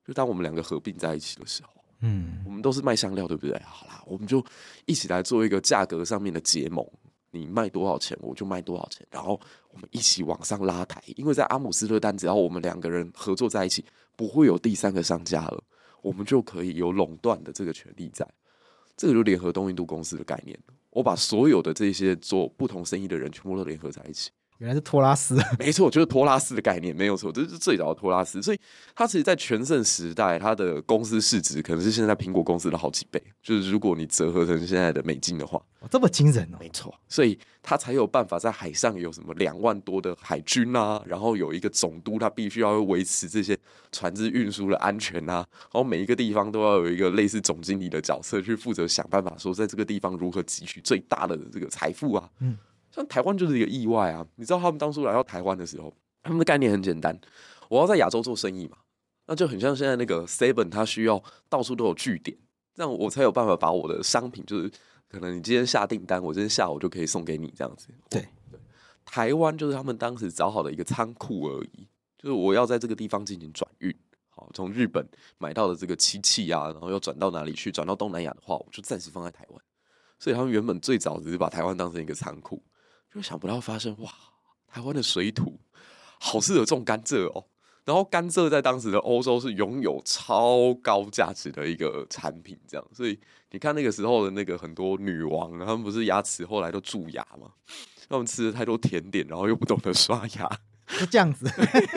[0.06, 1.70] 就当我们两个合并在一起的时候。
[2.00, 3.60] 嗯，我们都是卖香料，对不对？
[3.64, 4.44] 好啦，我们就
[4.86, 6.86] 一起来做一个价格上面的结盟。
[7.30, 9.40] 你卖多少钱，我就卖多少钱，然后
[9.70, 11.00] 我们一起往上拉抬。
[11.14, 13.84] 因为在阿姆斯特丹，只要我们两个人合作在一起，
[14.16, 15.62] 不会有第三个商家了，
[16.02, 18.26] 我们就可以有垄断的这个权利在。
[18.96, 20.58] 这个就联合东印度公司的概念。
[20.90, 24.30] 我把所有的这些做不同生意的人全部都联合在一起。
[24.60, 28.42] 原来是托拉斯， 没错，就是托拉斯的概念，没有错，这是最早的托拉斯。
[28.42, 28.60] 所以，
[28.94, 33.22] 它其实，在全盛时代，它的公司市值可能是现在苹果公司的好几倍。
[33.42, 36.94] 就是如果你折合成现在的美金的话，哦、这么惊人哦，没错。
[37.08, 43.58] 所以，它才有办法在海上有什么两万多的海军啊，然后有一个总督，他必须要维持这些
[43.90, 52.58] 船只运输的安全啊，然后每一个地方都要有一个类似总经理的角色去负责想办法，说在这个地方如何汲取最大的这个财富啊，嗯。
[52.90, 54.26] 像台湾就是一个意外啊！
[54.34, 57.18] 你知道他们当初来到台湾的时候，他们的概念很简单，
[57.68, 58.78] 我要在亚洲做生意嘛，
[59.26, 62.36] 那就很像现在那个 Seven，它需要到处都有据点，
[62.74, 64.70] 这样我才有办法把我的商品，就是
[65.08, 67.88] 可能你今天下订单，我今天下午就可以送给你这样子。
[68.08, 68.58] 对对，
[69.04, 71.86] 台湾就是他们当时找好的一个仓库而已，
[72.18, 73.94] 就是我要在这个地方进行转运，
[74.30, 75.06] 好，从日本
[75.38, 77.70] 买到的这个漆器啊，然后要转到哪里去？
[77.70, 79.62] 转到东南亚的话，我就暂时放在台湾。
[80.18, 82.62] 所以他们原本最早只是把台湾当成一个仓库。
[83.12, 84.12] 就想不到发生哇！
[84.68, 85.58] 台湾的水土
[86.20, 87.44] 好适合种甘蔗哦。
[87.84, 92.86] 然后甘蔗在当时的欧洲是拥有超高价值的一个产品，这样。
[92.92, 93.18] 所以
[93.50, 97.50] 你看那个时候的那个很多女王，他们不是牙齿后来都蛀牙吗？
[98.08, 100.60] 他们吃了太多甜点，然后又不懂得刷牙。
[100.98, 101.46] 就这样子，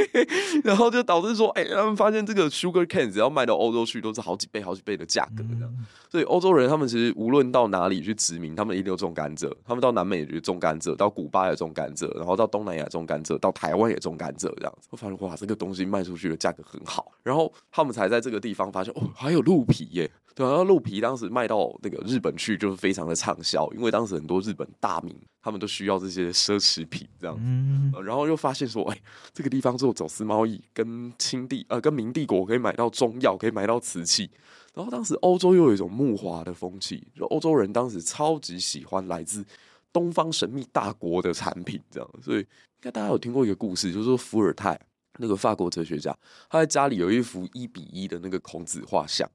[0.64, 5.74] 然后就导致说，哎、欸，他们发现这个 sugar cane 只要卖到欧洲去，都是好几倍、好几倍的价格这样。
[6.10, 9.52] 所以欧洲人他们其实无论到哪里去殖民，他们一定有种甘蔗。
[9.66, 14.88] 他们到南美也种甘蔗，到古巴也种甘蔗，然后到东南亚种甘蔗，到台湾也种甘蔗这样子。
[14.92, 20.10] 我发现哇，这个东西卖出去的价格很好，然后他们才在这个地方发现哦，还有鹿皮耶。
[20.36, 28.98] 对啊，鹿皮当时卖到那个日本去，就是非常的畅销，因为当时很多日本大名他们都需要这些奢侈品这样子，嗯、然后又发现说，哎，
[29.34, 34.32] 这个地方做走私贸易，跟清帝呃跟明帝国可以买到中药，可以买到瓷器，
[34.74, 39.46] 然后当时欧洲又有一种慕华的风气，就欧洲人当时超级喜欢来自
[39.92, 42.46] 东方神秘大国的产品，这样，所以应
[42.80, 44.80] 该大家有听过一个故事，就是说伏尔泰
[45.20, 46.18] 那个法国哲学家，
[46.50, 49.30] 他在家里有一幅一比一的那个孔子画像。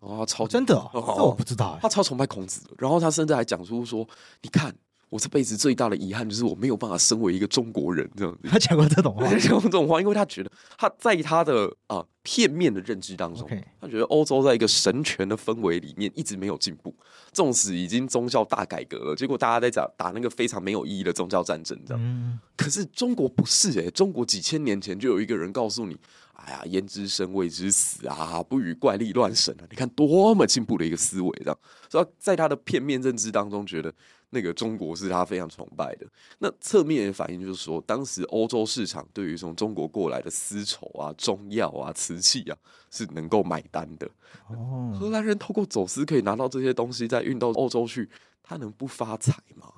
[0.00, 1.76] 哦，超真的，哦 这我不知道。
[1.82, 4.08] 他超崇拜孔子的，然后他甚至还讲出说
[4.42, 4.72] ：“你看，
[5.10, 13.48] 我这辈子最大的遗憾就是我没有办法身为一个中国人。”这样子， 他讲过这种话， 讲过这种话，因为他觉得他在他的啊片面的认知当中，
[13.80, 16.94] 他觉得欧洲在一个神权的氛围里面一直没有进步，
[17.32, 22.38] 纵使已经宗教大改革了，结果大家在打打那个非常没有意义的宗教战争，这样。
[22.56, 25.96] 可是中国不是诶，中国几千年前就有一个人告诉你。
[26.40, 28.40] 哎呀，焉知生，谓之死啊！
[28.40, 29.66] 不与怪力乱神啊！
[29.68, 31.58] 你看多么进步的一个思维，这样。
[31.90, 33.92] 所以在他的片面认知当中，觉得
[34.30, 36.06] 那个中国是他非常崇拜的。
[36.38, 42.56] 那侧面的反应就是说，当时欧洲市场对于从中国过来的丝绸啊、中药啊、瓷器啊，
[42.90, 44.08] 是能够买单的。
[44.48, 48.08] 哦，荷兰人透过走私可以拿到这些东西，再运到欧洲去，
[48.42, 49.72] 他能不发财吗？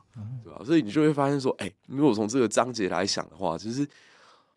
[0.44, 0.62] 对吧？
[0.64, 3.88] 所以你就会发现说，哎，如果从这个章节来想的话，其实。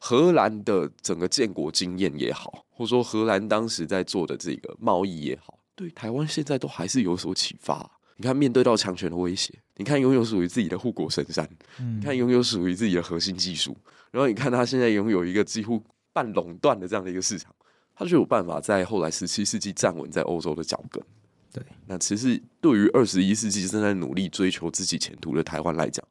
[0.05, 7.89] 荷兰的整个建国经验也好，或者说荷兰当时在做的这个贸易也好，对台湾现在都还是有所启发。
[8.23, 11.45] 你看，面对到强权的威胁，你看拥有属于自己的护国神山，
[11.77, 13.75] 嗯、你看拥有属于自己的核心技术，
[14.11, 17.53] 然后你看他现在拥有一个几乎半垄断的这样的一个市场，
[17.93, 21.03] 他就有办法在后来十七世纪站稳在欧洲的脚跟。
[21.51, 26.01] 对，那其实对于二十一世纪正在努力追求自己前途的台湾来讲，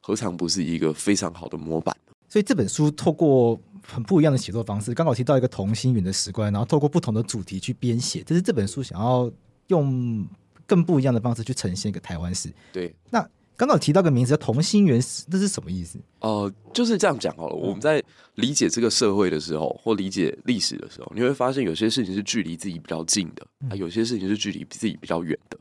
[0.00, 1.96] 何尝不是一个非常好的模板？
[2.28, 3.56] 所以这本书透过
[3.86, 9.30] 很不一样的写作方式，刚好提到一个同心圆的史观，然后透过不同的主题去编写，这是这本书想要
[9.68, 10.26] 用
[10.70, 12.48] 更不一样的方式去呈现一个台湾史。
[12.72, 13.20] 对，那
[13.56, 15.98] 刚刚提到个名字叫同心圆史，这是什么意思？
[16.20, 17.56] 呃，就是这样讲好了。
[17.56, 18.00] 我们在
[18.36, 25.58] 理解这个社会的时候，或理解历史的时候，你会发现有些事情是距离自己比较近的，啊，有些事情是距离自己比较远的。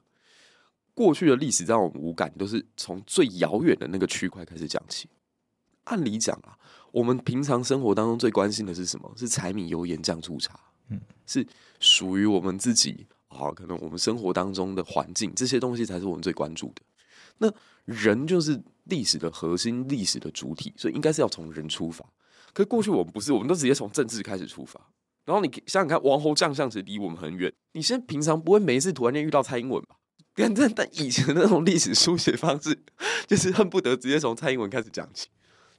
[0.93, 5.09] 过去的历史让我们无感，都是从最遥远的那个区块开始讲起。
[5.85, 6.55] 按理讲啊，
[6.91, 9.11] 我们平常生活当中最关心的是什么？
[9.17, 11.43] 是柴米油盐酱醋茶，嗯，是
[11.79, 16.81] 属于我们自己好，可能我们生活当中的环境这些东西才是我们最关注的。
[17.37, 17.49] 那
[17.85, 22.03] 人就是历史的核心，历史的主体，所以应该是要从人出发。
[22.53, 24.79] 可是过去我们不是，我们都直接从政治开始出发。
[25.25, 27.53] 然后你想想看，王侯将相其实离我们很远。
[27.73, 29.95] 你现在平常不会每一次突然间遇到蔡英文吧？
[30.35, 32.83] 但但以前那种历史书写方式，
[33.27, 35.27] 就是恨不得直接从蔡英文开始讲起。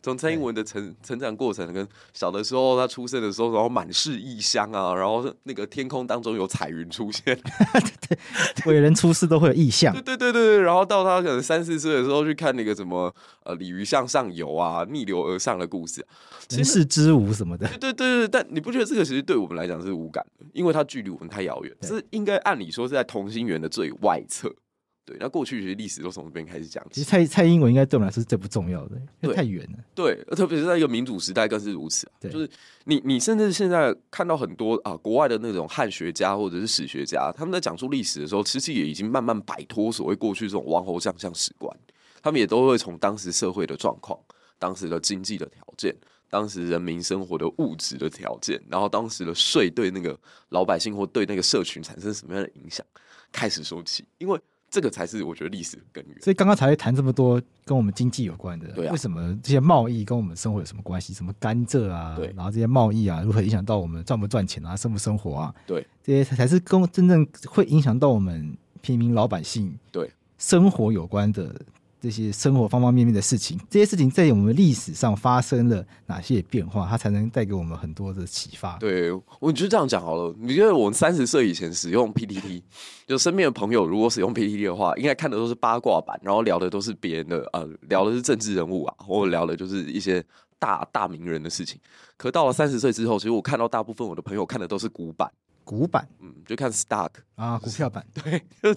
[0.02, 7.38] 从蔡英文的成成长过程，跟小的时候他出生的时候，然后满是异乡啊，然后那个天空当中有彩云出现，
[8.08, 8.18] 对，
[8.66, 16.06] 伟人出世都会有异象，对对对对对，然后到他可能三四岁的时候去看那个什么呃鲤鱼向上游啊，逆流而上的故事，
[16.48, 24.50] 人世之舞什么的，对对对对，但你不觉得这个其实对我们来讲是无感的，因为它距离我们太遥远，是应该按理说是在同心圆的最外侧。
[25.10, 26.86] 对，那过去其实历史都从这边开始讲。
[26.92, 29.78] 其实蔡蔡英文应该对我们来说是最不重要的，因为太远了。
[29.92, 32.12] 对，特别是在一个民主时代更是如此啊。
[32.20, 32.48] 对，就是
[32.84, 41.76] 你你甚至现在看到很多啊国外的那种汉学家或者是史学家，他们在讲述历史的时候，其实也已经慢慢摆脱所谓过去这种王侯将相史观，
[42.22, 44.16] 他们也都会从当时社会的状况、
[44.60, 45.92] 当时的经济的条件、
[46.28, 50.16] 当时人民生活的物质的条件，然后当时的税对那个
[50.50, 52.86] 老百姓或对那个社群产生什么样的影响
[53.32, 54.40] 开始说起，因为。
[54.70, 56.20] 这个才是我觉得历史的根源。
[56.20, 61.12] 所以刚刚才会谈这么多跟我们经济有关的，对啊，为什么这些贸易跟我们生活有什么关系？
[61.12, 65.54] 什么甘蔗啊，对，然后这些贸易啊，如何影响到我们赚不赚钱啊，生不生活啊？
[65.66, 71.54] 对，这些才是跟真正会影响到我们平民老百姓对生活有关的。
[72.00, 78.78] 这些生活方方面面的事情，这些事情在我们历史上发生了哪些变化，它才能带给我们很多的启发？
[78.78, 80.34] 对，我就这样讲好了。
[80.38, 82.62] 你觉得我们三十岁以前使用 PPT，
[83.06, 90.24] 就身边的朋友如果使用 PPT 的话，应该看的都是八卦版，然后聊的都是别人的，呃，聊的是政治人物啊，或者聊的就是一些
[90.58, 91.78] 大大名人的事情。
[92.16, 95.30] 可到了三十岁之后，其实我看到大部分我的朋友看的都是古版。
[95.64, 98.42] 股板，嗯，就看 stock 啊， 股票版，对，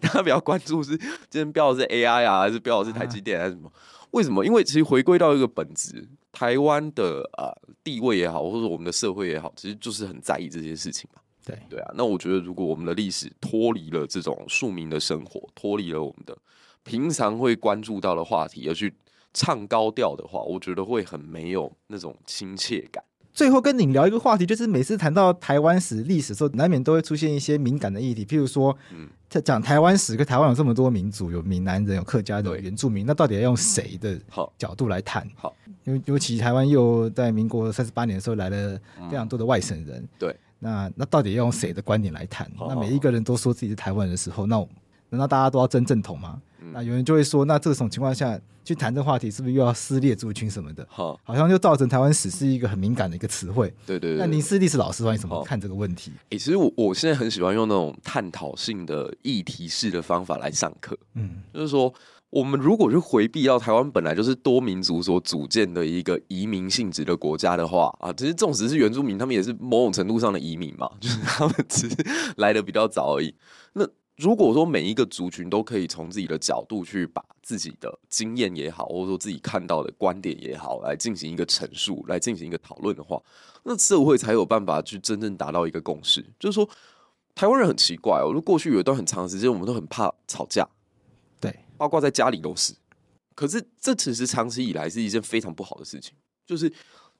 [0.00, 3.68] 大家比较关注是今天标的是 AI 啊，还是标的是台积电还是什么？
[3.68, 3.72] 啊、
[4.12, 4.44] 为什么？
[4.44, 11.20] 因为其实回归到一个本质，台湾的啊、呃、地位也好，或者我们的社会也好，其实就是很在意这些事情嘛。
[11.44, 11.92] 对，对啊。
[11.94, 16.36] 那我觉得，如果我们的历史脱离了这种庶民的生活，脱离了我们的
[16.82, 18.92] 平常会关注到的话题，而去
[19.32, 23.02] 唱高调的话，我觉得会很没有那种亲切感。
[23.40, 28.22] 最后跟你聊一个话题，就是每次谈到台湾史历史的时候，难免都会出现一些敏感的议题。
[28.22, 34.20] 譬如说，嗯，在讲台湾史，跟台湾有这么多民族，有闽南人，有客家的原住民，那到底要用谁的
[34.58, 35.26] 角度来谈？
[35.36, 38.78] 好，因为尤其台湾又在民国三十八年的时候来了
[39.10, 42.46] 非常多的外省人，嗯、对，那那到底要用谁的观点来谈？
[42.68, 44.62] 那每一个人都说自己是台湾人的时候，那
[45.10, 46.40] 难道大家都要争正统吗？
[46.72, 50.86] 那有人就会说，那这种情况下去谈这个话题，是不是又要撕裂族群什么的？
[50.88, 53.72] 好，好像就造成台湾史是一个很敏感的一个词汇。
[53.84, 54.18] 对对对。
[54.18, 56.12] 那您是历史老师的话，你怎么看这个问题？
[56.28, 60.96] 诶、欸，其实我我现在很喜欢用那种探讨性的议题式的方法来上课。
[61.14, 61.92] 嗯，就是说，
[62.28, 71.96] 我们如果去回避到台湾本来就是多民族所组建的一个移民性质的国家的话啊，其实纵使是原住民，他们也是某种程度上的移民嘛，就是他们只是
[72.36, 73.34] 来的比较早而已。
[73.72, 73.84] 那
[74.20, 83.18] 如果说每一个族群都可以从自己的角度去把自己的经验也好，或者说自己看到的观点也好，来进行一个陈述，来进行一个讨论的话，
[83.62, 86.22] 那社会才有办法去真正达到一个共识。
[86.38, 86.68] 就是说，
[87.34, 90.68] 台湾人很奇怪哦，我说过去有一段很长时间，我们都很怕吵架，
[91.40, 92.74] 对，包括在家里都是。
[93.34, 96.12] 可是这其实长期以来是一件非常不好的事情，
[96.44, 96.70] 就是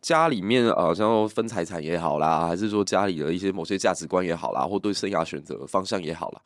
[0.02, 6.42] 家里面啊，像说分财产也好啦，还是说家里的一些某些价值观也好啦，或对生涯选择方向也好啦。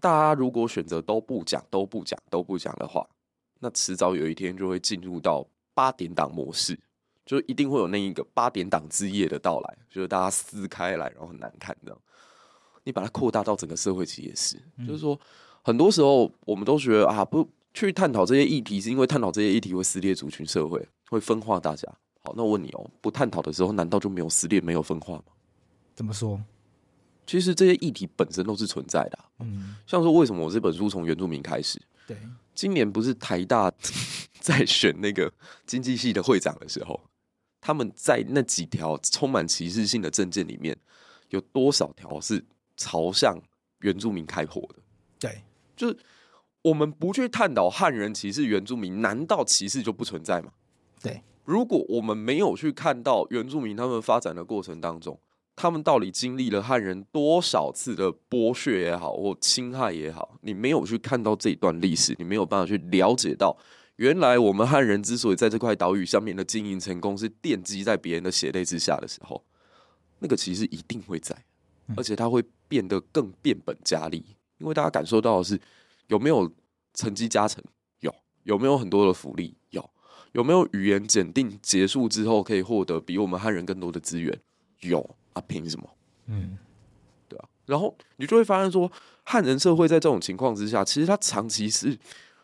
[0.00, 3.06] 大家如果选择都不讲、都不讲、都不讲的话，
[3.60, 6.78] 那迟早有一天就会进入到八点档模式，
[7.24, 11.98] 就一定会有那一个八点档之夜的到来，就是大家撕开来，然后很难看这样。
[12.84, 15.18] 你把它扩大到整个社会，其实也是，嗯、就是说，
[15.62, 21.88] 很多时候我们都觉得啊，不去探讨这些议题，是因为探讨这些议题会撕裂族群社会，会分化大家。
[22.22, 25.24] 好，那我问你哦，不探讨的时候，难道就没有撕裂、没有分化吗？
[25.94, 26.40] 怎么说？
[27.26, 31.80] 其实这些议题本身都是存在的，嗯，像说为什么我这本书从原住民开始？
[32.06, 32.16] 对，
[32.54, 33.72] 今年不是台大
[34.40, 35.32] 在选那个
[35.66, 37.00] 经济系的会长的时候，
[37.60, 40.76] 他们在那几条充满歧视性的政见里面，
[41.30, 42.44] 有多少条是
[42.76, 43.36] 朝向
[43.80, 44.76] 原住民开火的？
[45.18, 45.42] 对，
[45.74, 45.98] 就是
[46.62, 50.52] 我们不去探讨汉人歧视原住民，难道歧视就不存在吗？
[51.02, 55.18] 对，如果我们没有去看到原住民他们发展的过程当中。
[55.56, 63.56] 他们到底经历了汉人多少次的剥削也好，或侵害也好，你没有去看到这一段历史，你没有办法去了解到，
[63.96, 69.42] 原来我们汉人之所以在这块岛屿上面的经营成功，是奠基在别人的血泪之下的时候，
[70.18, 71.34] 那个其实一定会在，
[71.96, 74.22] 而且它会变得更变本加厉，
[74.58, 75.58] 因为大家感受到的是
[76.08, 76.52] 有没有
[76.92, 77.64] 成绩加成，
[78.00, 79.88] 有，有没有很多的福利，有，
[80.32, 84.38] 有没有语言检定结束之后可以获得比我们汉人更多的资源，
[84.80, 85.16] 有。
[85.36, 85.88] 啊，凭什么？
[86.28, 86.56] 嗯，
[87.28, 88.90] 对啊，然后你就会发现说，
[89.22, 91.96] 汉人社会在这种情况之下，其实他长期是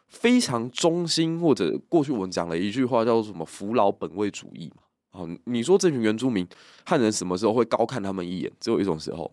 [0.09, 4.83] 非常忠心，或者过去我们讲了一句话叫做什么“扶老本位主义”嘛。
[5.21, 6.47] 啊，你说这群原住民
[6.85, 8.53] 汉人什么时候会高看他们一眼？
[8.61, 9.33] 只有一种时候，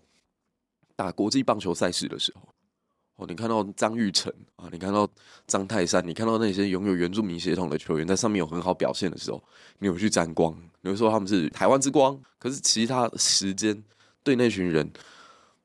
[0.95, 2.47] 打国际棒球赛事的时候。
[3.19, 5.05] 哦，你看到张玉成啊，你看到
[5.45, 9.43] 张泰山，你看到那些拥有原住民血统的球员在上面有很好表现的时候，
[9.79, 12.17] 你有去沾光，你会说他们是台湾之光。
[12.37, 13.83] 可是其他时间
[14.23, 14.89] 对那群人，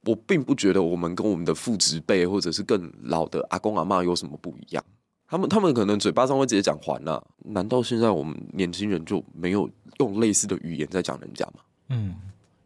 [0.00, 4.84] 我并不觉得我们跟我们的父职辈或者是更老的阿公阿妈有什么不一样。
[5.28, 11.60] 他们他们可能嘴巴上会直接讲还了，难道现在我们年轻人就没有用类似的语言在讲人家吗？
[11.90, 12.16] 嗯，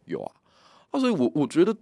[0.05, 0.31] 有啊。
[0.89, 1.77] 啊，所以我我觉得。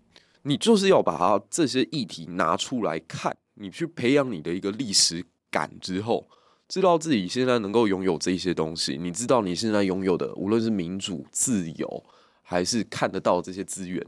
[0.48, 5.22] 你就是要把这些议题拿出来看，你去培养你的一个历史
[5.52, 6.26] 感之后，
[6.70, 12.06] 知道自己现在能够拥有这些东西，你知道你现在拥有的无论是民主、自由，
[12.42, 14.02] 还是看得到这些资源，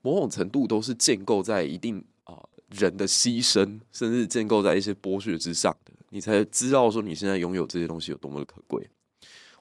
[0.00, 8.84] 某种程度都是建构在一定啊、人的牺牲，甚至建构在一些剥削之上的，你才知道说你现在拥有这些东西有多么的可贵。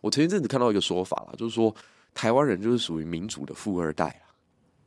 [0.01, 1.75] 我前一阵子看到一个说法啦，就是说
[2.15, 4.19] 台湾人就是属于民主的富二代。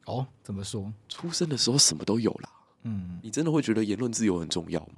[0.06, 0.92] 哦，怎么说？
[1.08, 2.50] 出生的时候什么都有啦。
[2.82, 4.96] 嗯，你真的会觉得言论自由很重要吗？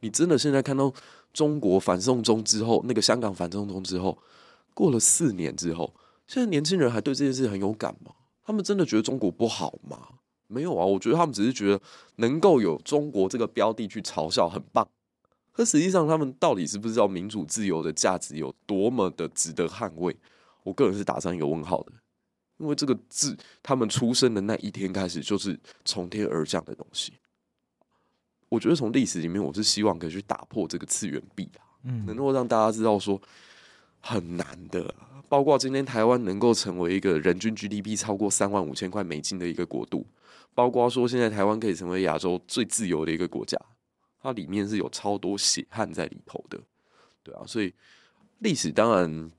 [0.00, 0.92] 你真的现在看到
[1.32, 4.18] 中国反送中之后，那个香港反送中之后，
[4.74, 5.94] 过了四年之后，
[6.26, 8.12] 现在年轻人还对这件事很有感吗？
[8.44, 9.98] 他们真的觉得中国不好吗？
[10.46, 11.80] 没有啊，我觉得他们只是觉得
[12.16, 14.88] 能够有中国这个标的去嘲笑很棒。
[15.52, 20.16] 可实际上，他们到底是不是知道民主自由的价值有多么的值得捍卫？
[20.62, 21.92] 我个人是打上一个问号的。
[22.58, 27.12] 因为这个字，他们出生的那一天开始就是从天而降的东西。
[28.48, 33.20] 我觉得从历史里面，我是希望可以去打破这个次元壁啊，嗯，能够让大家知道说
[34.00, 34.94] 很难的。
[35.28, 40.06] 包括今天台湾能够成为一个人均 GDP 超过三万五千块美金的一个国度，
[40.54, 43.56] 包括说现在台湾可以成为亚洲最自由的一个国家，
[44.20, 46.58] 它里面是有超多血汗在里头的，
[47.22, 47.72] 对啊，所以
[48.40, 49.30] 历史当然。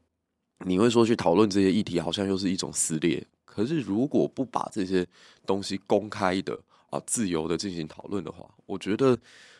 [0.66, 3.26] 你会说去讨论这些议题，好像又是一种撕裂。
[3.45, 5.05] 可是如果不把这些
[5.45, 6.57] 东西公开的
[6.89, 9.18] 啊、自由的进行讨论的话，我觉得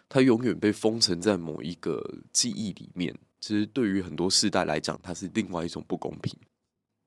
[0.08, 3.14] 它永远被封存在某一个记忆里面。
[3.40, 6.36] 其实对于很多世代来讲，它是另外一种不公平。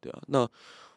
[0.01, 0.49] 对啊，那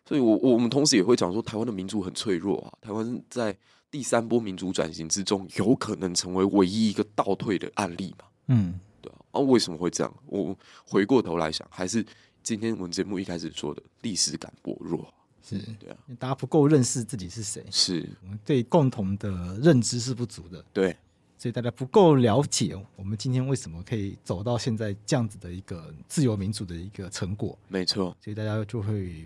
[0.08, 2.74] 所以我，我我们同时也会讲说，台湾的民主很脆弱啊。
[2.82, 3.56] 台湾在
[3.92, 8.26] 第三波民主转型之中，有可能成为唯一一个倒退的案例嘛？
[8.48, 9.18] 嗯，对啊。
[9.32, 10.14] 啊，为什么会这样？
[10.28, 12.06] 我回过头来想，还是。
[12.46, 15.12] 今天我们节目一开始说的历史感薄弱，
[15.44, 15.58] 是。
[15.80, 18.08] 对啊，大家不够认识自己是谁，是。
[18.22, 20.96] 我们对共同的认知是不足的，对，
[21.40, 29.26] 所以大家不够了解我们今天为什么可以走到现在这样子的一个自由民主的一个成果，没错，所以大家就会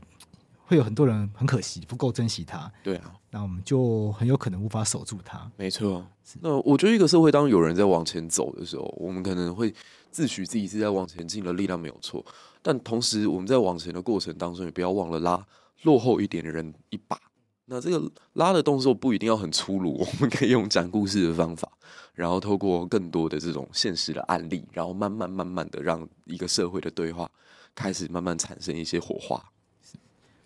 [0.66, 6.08] 会有很多人很可惜不够珍惜它，对啊，那我们就很有可能无法守住它，没错。
[6.40, 9.76] 那我觉得一个社会当有人在往前走的时候，我们可能会
[10.10, 12.26] 自诩自己是在往前进的力量，没有错。
[12.62, 15.46] 但同时，我们在往前的过程当中，也不要忘了拉
[15.84, 17.20] 落后一点的人一把。
[17.66, 21.72] 那这个拉的动作不一定要很粗鲁，我们可以用讲故事的方法，
[22.14, 27.30] 然后透过更多的这种现实的案例，然后慢慢慢慢的让一个社会的对话
[27.76, 29.40] 开始慢慢产生一些火花。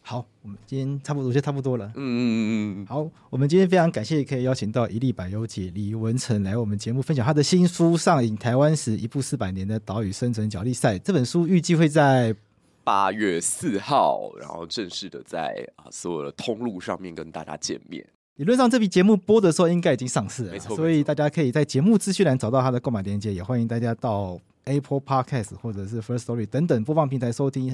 [0.05, 1.87] 好，我们今天差不多就差不多了。
[1.95, 2.27] 嗯嗯
[2.75, 2.85] 嗯嗯。
[2.85, 10.95] 好，我们今天非常感谢可以邀请到一粒百忧解李文成来我们节目分享他的新书《上瘾台湾史：一部四百年的岛屿生存角力赛》。
[10.99, 12.35] 这本书预计会在
[12.83, 18.05] 八月四号，然后正式的在啊所有的通路上面跟大家见面。
[18.35, 20.75] 理论上，这笔节目播的时候应该已经上市了，没错。
[20.75, 27.73] 所以大家可以在节目资讯栏找到他的购买链接，也欢迎大家到 Apple Podcast 或者是 First Story 等等播放平台收听。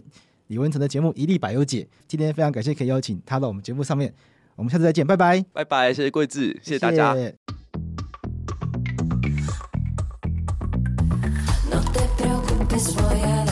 [0.50, 4.12] 李文成的节目《一粒百忧解》，今天非常感谢可以邀请他到我们节目上面，
[4.56, 7.14] 我们下次再见，拜拜，拜拜，谢谢贵志，谢谢大家。
[7.16, 7.22] 谢
[12.80, 13.49] 谢